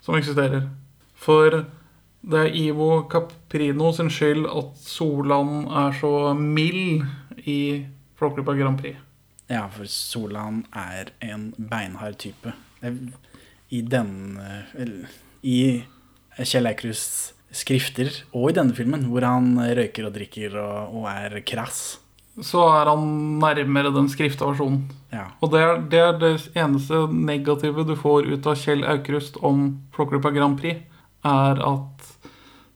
[0.00, 0.68] som eksisterer.
[1.14, 1.50] For
[2.28, 7.04] det er Ivo Caprino sin skyld at Solan er så mild
[7.46, 7.84] i
[8.18, 8.96] Flåklypa Grand Prix.
[9.50, 12.52] Ja, for Solan er en beinhard type.
[13.70, 14.64] I denne
[15.42, 15.84] I
[16.38, 21.40] Kjell Eikrus skrifter, og i denne filmen, hvor han røyker og drikker og, og er
[21.48, 21.98] krass.
[22.44, 23.06] Så er han
[23.42, 24.84] nærmere den skrifta versjonen.
[25.10, 25.24] Ja.
[25.42, 29.70] Og det er, det er det eneste negative du får ut av Kjell Aukrust om
[29.96, 30.84] Flåklypa Grand Prix,
[31.26, 32.12] er at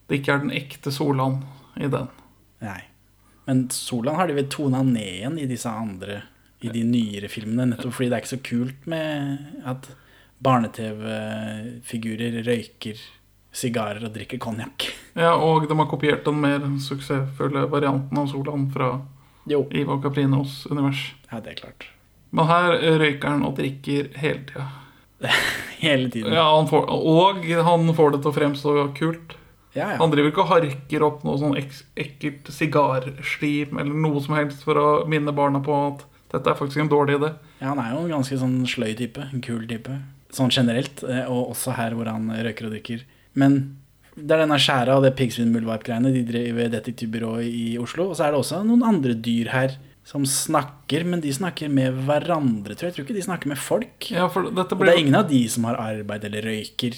[0.08, 1.42] det ikke er den ekte Solan
[1.78, 2.10] i den.
[2.64, 2.80] Nei.
[3.46, 6.20] Men Solan har de vel tona ned igjen i disse andre
[6.62, 9.88] I de nyere filmene, nettopp fordi det er ikke så kult med at
[10.42, 13.00] barne-TV-figurer røyker
[13.52, 14.86] sigarer og drikker konjakk.
[15.18, 18.94] Ja, og de har kopiert den mer suksessfulle varianten av Solan fra
[19.46, 21.10] Ivo Caprinos univers.
[21.30, 21.90] Ja, det er klart.
[22.32, 24.70] Men her røyker han og drikker hele tida.
[25.82, 26.32] Hele tiden.
[26.34, 29.36] Ja, han får, og han får det til å fremstå kult.
[29.74, 29.98] Ja, ja.
[30.00, 34.64] Han driver ikke og harker opp noe sånn ek ekkelt sigarslim eller noe som helst
[34.66, 37.32] for å minne barna på at dette er faktisk en dårlig idé.
[37.60, 39.24] Ja, han er jo en ganske sånn sløy type.
[39.30, 39.96] En kul type.
[40.32, 43.00] Sånn generelt, eh, og også her hvor han røyker og drikker.
[43.36, 43.76] Men
[44.16, 46.12] det er denne skjæra og det piggsvin-muldvarp-greiene.
[46.12, 48.02] De driver detektivbyrået i Oslo.
[48.10, 49.70] Og så er det også noen andre dyr her
[50.04, 52.90] som snakker, men de snakker med hverandre, tror jeg.
[52.90, 53.98] Jeg tror ikke de snakker med folk.
[54.10, 56.94] Ja, dette Og det er ingen av de som har arbeid eller røyker.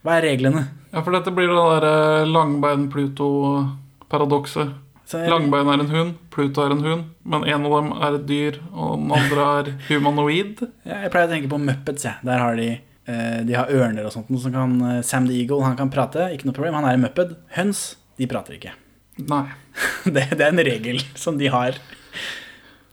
[0.00, 0.62] Hva er reglene?
[0.94, 1.94] Ja, for dette blir det derre
[2.30, 4.68] langbein-Pluto-paradokset.
[5.10, 8.14] Så jeg- Langbein er en hund, Pluto er en hund, men en av dem er
[8.14, 10.60] et dyr, og den andre er humanoid.
[10.86, 12.04] Ja, jeg pleier å tenke på Muppets.
[12.06, 12.12] Ja.
[12.22, 12.68] Der har de
[13.10, 14.30] eh, De har ørner og sånt.
[14.40, 16.74] Som kan, eh, Sam the Eagle han kan prate, ikke noe problem.
[16.78, 17.34] Han er en Muppet.
[17.56, 18.70] Høns de prater ikke.
[19.26, 19.48] Nei.
[20.04, 21.74] Det, det er en regel som de har.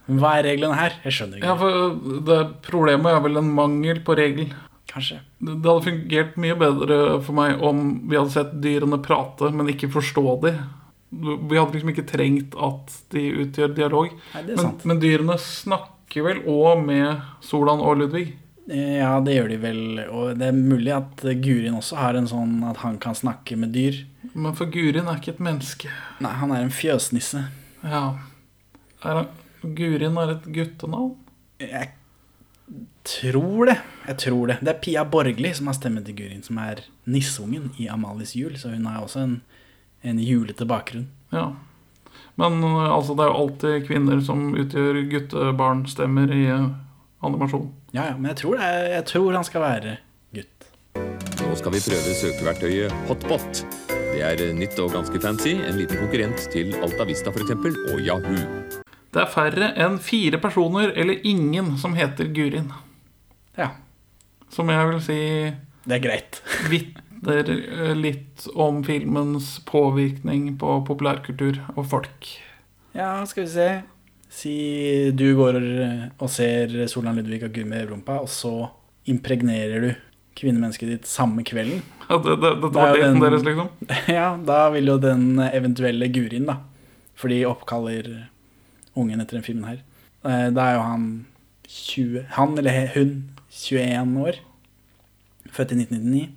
[0.07, 0.93] Hva er reglene her?
[1.03, 1.51] Jeg skjønner ikke.
[1.51, 4.49] Ja, for det Problemet er vel en mangel på regel.
[4.87, 5.19] Kanskje.
[5.43, 9.67] Det det hadde fungert mye bedre for meg om vi hadde sett dyrene prate, men
[9.67, 10.53] ikke forstå de.
[11.09, 14.11] Vi hadde liksom ikke trengt at de utgjør dialog.
[14.33, 18.27] Nei, men, men dyrene snakker vel òg med Solan og Ludvig?
[18.67, 19.81] Ja, det gjør de vel.
[20.11, 23.71] Og det er mulig at Gurin også har en sånn at han kan snakke med
[23.75, 24.01] dyr.
[24.33, 25.91] Men for Gurin er ikke et menneske.
[26.23, 27.45] Nei, han er en fjøsnisse.
[27.85, 28.03] Ja.
[29.07, 29.31] Er han,
[29.77, 31.15] Gurin er et guttenavn?
[31.63, 31.93] Jeg
[33.07, 33.77] tror det.
[34.09, 34.57] Jeg tror det.
[34.61, 38.57] Det er Pia Borgli som har stemmen til Gurin, som er nissungen i Amalies jul.
[38.59, 39.37] Så hun er også en,
[40.01, 41.07] en julete bakgrunn.
[41.33, 41.51] Ja.
[42.37, 46.69] Men uh, altså, det er jo alltid kvinner som utgjør guttebarnstemmer i uh,
[47.25, 47.71] animasjon.
[47.95, 49.95] Ja, ja, men jeg tror, det er, jeg tror han skal være
[50.37, 50.67] gutt.
[51.41, 53.63] Nå skal vi prøve søkeverktøyet Hotbot.
[53.87, 55.55] Det er nytt og ganske fancy.
[55.61, 57.53] En liten konkurrent til Altavista f.eks.
[57.93, 58.37] og Yahoo.
[59.13, 62.69] Det er færre enn fire personer eller ingen som heter Gurin.
[63.57, 63.71] Ja.
[64.53, 65.19] Som jeg vil si
[65.87, 66.41] Det er greit.
[66.69, 72.27] vitner uh, litt om filmens påvirkning på populærkultur og folk.
[72.97, 73.69] Ja, skal vi se.
[74.29, 74.55] Si
[75.15, 75.57] du går
[76.19, 78.51] og ser Solan Ludvig og Gummi rumpa, og så
[79.07, 79.89] impregnerer du
[80.37, 81.79] kvinnemennesket ditt samme kvelden.
[82.09, 83.69] Ja, det, det, det er var daten den- deres, liksom?
[84.19, 86.59] Ja, da vil jo den eventuelle Gurin, da
[87.17, 88.27] For de oppkaller
[88.97, 89.79] ungen etter den filmen her.
[90.27, 91.07] Eh, Da er jo han
[91.67, 93.15] 20 Han eller hun
[93.49, 94.37] 21 år.
[95.55, 96.27] Født i 1999.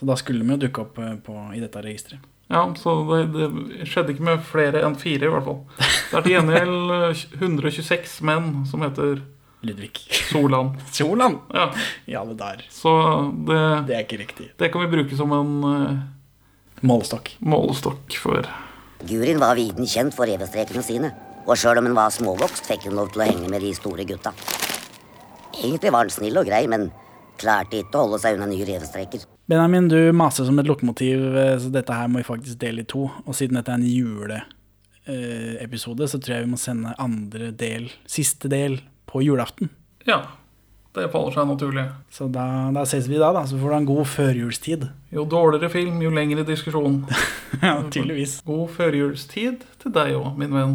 [0.00, 2.24] Så da skulle de jo dukke opp eh, på, i dette registeret.
[2.50, 5.60] Ja, så det, det skjedde ikke med flere enn fire, i hvert fall.
[5.76, 9.20] Det er til gjengjeld uh, 126 menn som heter
[9.62, 10.00] Ludvig.
[10.32, 10.72] Solan.
[10.96, 11.36] Solan?
[11.54, 11.68] Ja.
[12.10, 12.64] ja det der.
[12.72, 12.90] Så
[13.46, 14.48] det Det er ikke riktig.
[14.58, 16.00] Det kan vi bruke som en uh,
[16.80, 17.36] Målestokk.
[17.44, 18.48] Målestokk for
[19.04, 21.12] Gurin var viden kjent for revestrekene sine.
[21.44, 24.04] Og sjøl om hun var småvokst, fikk hun lov til å henge med de store
[24.08, 24.32] gutta.
[25.60, 26.88] Egentlig var hun snill og grei, men
[27.40, 29.22] klarte ikke å holde seg unna nye revestreker.
[29.50, 32.86] Benjamin, du maser som et lokomotiv, eh, så dette her må vi faktisk dele i
[32.86, 33.10] to.
[33.24, 33.92] Og siden dette er en
[35.06, 38.78] juleepisode, så tror jeg vi må sende andre del, siste del,
[39.10, 39.68] på julaften.
[40.06, 40.20] Ja.
[40.90, 41.84] Det faller seg naturlig.
[42.10, 42.44] Så da,
[42.74, 43.44] da ses vi da, da.
[43.46, 44.88] Så får du en god førjulstid.
[45.14, 47.04] Jo dårligere film, jo lengre diskusjon.
[47.62, 48.40] ja, tydeligvis.
[48.46, 50.74] God førjulstid til deg òg, min venn.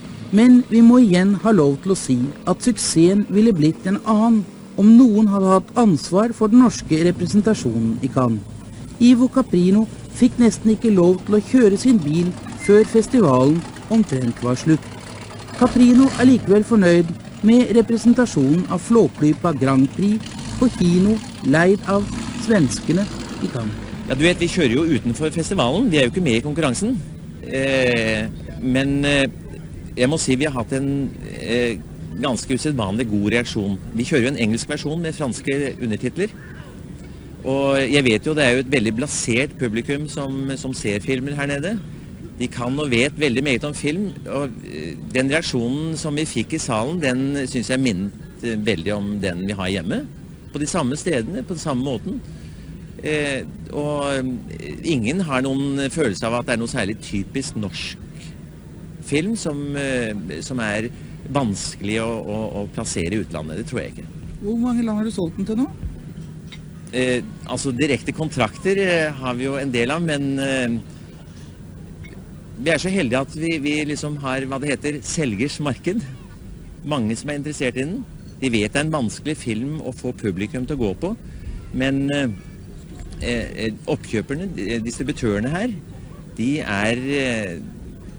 [0.31, 2.17] Men vi må igjen ha lov til å si
[2.47, 4.43] at suksessen ville blitt en annen
[4.79, 8.45] om noen hadde hatt ansvar for den norske representasjonen i Cannes.
[9.01, 12.29] Ivo Caprino fikk nesten ikke lov til å kjøre sin bil
[12.63, 13.59] før festivalen
[13.91, 14.85] omtrent var slutt.
[15.59, 17.11] Caprino er likevel fornøyd
[17.45, 21.17] med representasjonen av Flåklypa Grand Prix på kino
[21.49, 22.05] leid av
[22.45, 23.03] svenskene
[23.41, 23.87] i Cannes.
[24.07, 25.91] Ja, du vet, Vi kjører jo utenfor festivalen.
[25.91, 26.97] Vi er jo ikke med i konkurransen.
[27.41, 28.27] Eh,
[28.61, 29.27] men eh,
[29.97, 30.91] jeg må si vi har hatt en
[31.41, 31.79] eh,
[32.21, 33.77] ganske usedvanlig god reaksjon.
[33.95, 36.33] Vi kjører jo en engelsk versjon med franske undertitler.
[37.41, 41.35] Og jeg vet jo det er jo et veldig blasert publikum som, som ser filmer
[41.37, 41.75] her nede.
[42.37, 44.11] De kan og vet veldig meget om film.
[44.27, 48.93] Og eh, den reaksjonen som vi fikk i salen, den syns jeg minnet eh, veldig
[48.95, 50.03] om den vi har hjemme.
[50.51, 52.21] På de samme stedene, på den samme måten.
[53.01, 58.10] Eh, og eh, ingen har noen følelse av at det er noe særlig typisk norsk
[59.11, 60.89] film som, eh, som er
[61.31, 63.61] vanskelig å, å, å plassere i utlandet.
[63.61, 64.09] Det tror jeg ikke.
[64.41, 65.67] Hvor mange land har du solgt den til nå?
[66.91, 70.73] Eh, altså direkte kontrakter eh, har vi jo en del av, men eh,
[72.61, 76.03] vi er så heldige at vi, vi liksom har hva det heter selgers marked.
[76.83, 78.01] Mange som er interessert i den.
[78.41, 81.13] De vet det er en vanskelig film å få publikum til å gå på,
[81.77, 84.49] men eh, oppkjøperne,
[84.83, 85.75] distributørene her,
[86.35, 87.03] de er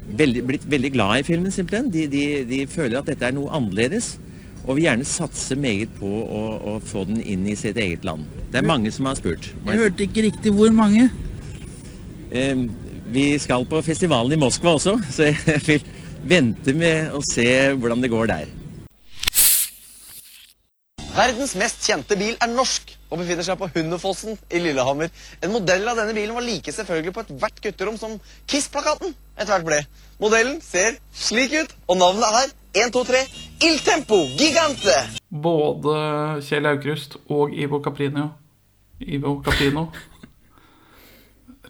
[0.07, 1.91] veldig, blitt veldig glad i filmen, simpelthen.
[1.93, 4.17] De, de, de føler at dette er noe annerledes.
[4.63, 8.29] Og vil gjerne satse meget på å, å få den inn i sitt eget land.
[8.53, 9.51] Det er mange som har spurt.
[9.67, 11.09] Jeg hørte ikke riktig hvor mange.
[12.31, 12.67] Eh,
[13.13, 15.87] vi skal på festivalen i Moskva også, så jeg vil
[16.23, 18.59] vente med å se hvordan det går der.
[21.13, 25.13] Verdens mest kjente bil er norsk og befinner seg på Hundefossen i Lillehammer.
[25.45, 28.17] En modell av denne bilen var like selvfølgelig på ethvert gutterom som
[28.49, 29.81] Kiss-plakaten etter hvert ble.
[30.23, 33.21] Modellen ser slik ut, og navnet er 1, 2, 3
[33.69, 34.97] Il Tempo Gigante.
[35.29, 35.99] Både
[36.47, 38.31] Kjell Aukrust og Ivo Caprino.
[39.03, 39.91] Ivo Caprino.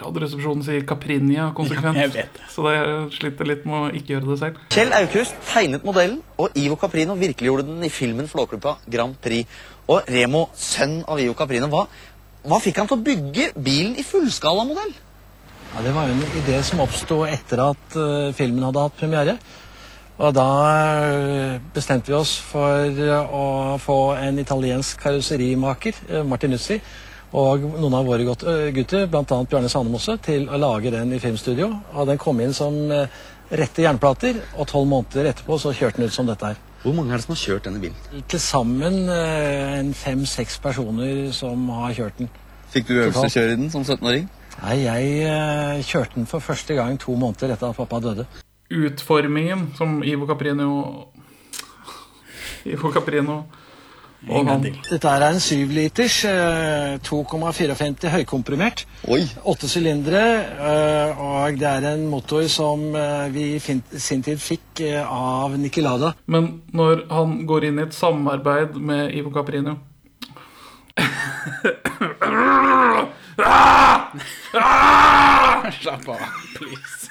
[0.01, 1.99] Radioresepsjonen sier Caprinia konsekvent.
[2.01, 2.77] Ja, jeg vet Så det
[3.13, 4.63] sliter litt med å ikke gjøre det selv.
[4.73, 9.61] Kjell Aukrust tegnet modellen, og Ivo Caprino virkeliggjorde den i filmen Flåklypa Grand Prix.
[9.93, 11.85] Og Remo, sønn av Ivo Caprino, hva,
[12.49, 14.95] hva fikk han til å bygge bilen i fullskalamodell?
[15.75, 19.37] Ja, Det var jo en idé som oppsto etter at uh, filmen hadde hatt premiere.
[20.23, 20.49] Og da
[21.09, 26.77] eh, bestemte vi oss for eh, å få en italiensk karosserimaker, Martin Martinuzzi,
[27.33, 29.25] og noen av våre godt, eh, gutter, bl.a.
[29.25, 31.71] Bjarne Sandemose, til å lage den i filmstudio.
[31.95, 33.09] Og den kom inn som eh,
[33.49, 36.61] rette jernplater, og tolv måneder etterpå så kjørte den ut som dette her.
[36.83, 38.23] Hvor mange er det som har kjørt denne bilen?
[38.29, 42.31] Til sammen eh, en fem-seks personer som har kjørt den.
[42.75, 44.29] Fikk du øvelse å kjøre i den som 17-åring?
[44.63, 48.27] Nei, jeg kjørte den for første gang to måneder etter at pappa døde.
[48.73, 50.69] Utformingen som Ivo Caprino
[52.69, 53.43] Ivo Caprino
[54.31, 58.85] og han Dette er en 7-liters, eh, 2,54 høykomprimert.
[59.51, 60.23] Åtte sylindere,
[60.71, 65.57] eh, og det er en motor som eh, vi i sin tid fikk eh, av
[65.59, 66.15] Nicolada.
[66.27, 69.79] Men når han går inn i et samarbeid med Ivo Caprino
[75.83, 76.21] Slapp av,
[76.55, 77.09] please.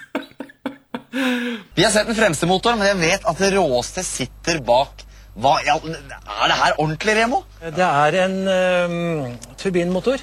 [1.74, 5.04] Vi har sett den fremste motoren, men jeg vet at det råeste sitter bak.
[5.40, 7.44] Hva, er det her ordentlig, Remo?
[7.64, 10.20] Det er en uh, turbinmotor,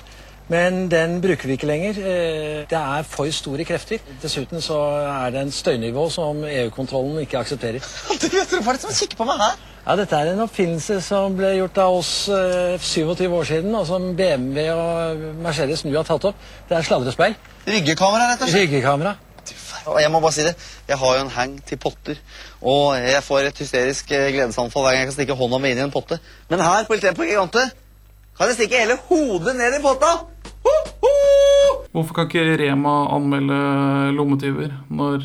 [0.52, 1.97] men den bruker vi ikke lenger.
[2.01, 4.05] Eh, det er for store krefter.
[4.22, 4.76] Dessuten så
[5.09, 7.85] er det en støynivå som EU-kontrollen ikke aksepterer.
[8.20, 9.56] Du vet hva er det som kikker på meg her?
[9.86, 13.86] Ja, Dette er en oppfinnelse som ble gjort av oss eh, 27 år siden, og
[13.89, 16.44] som BMW og Mercedes nå har tatt opp.
[16.68, 17.36] Det er sladrespeil.
[17.68, 18.66] Ryggekamera, rett og slett?
[18.68, 19.16] Ryggekamera.
[19.86, 20.55] Og jeg må bare si det,
[20.88, 22.18] jeg har jo en hang til potter.
[22.60, 25.82] Og jeg får et hysterisk eh, gledesanfall hver gang jeg kan stikke hånda mi inn
[25.82, 26.18] i en potte.
[26.50, 27.64] Men her på Il Gigante
[28.38, 30.12] kan jeg stikke hele hodet ned i potta!
[31.92, 33.59] Hvorfor kan ikke Rema anmelde
[34.14, 35.24] lommetyver når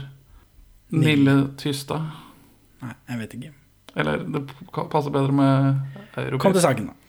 [0.93, 2.09] Nille Tystad
[2.83, 3.51] Nei, jeg vet ikke.
[3.95, 4.41] Eller det
[4.91, 5.53] passer bedre med
[6.17, 6.41] europeisk.
[6.41, 7.02] Kom til saken, da.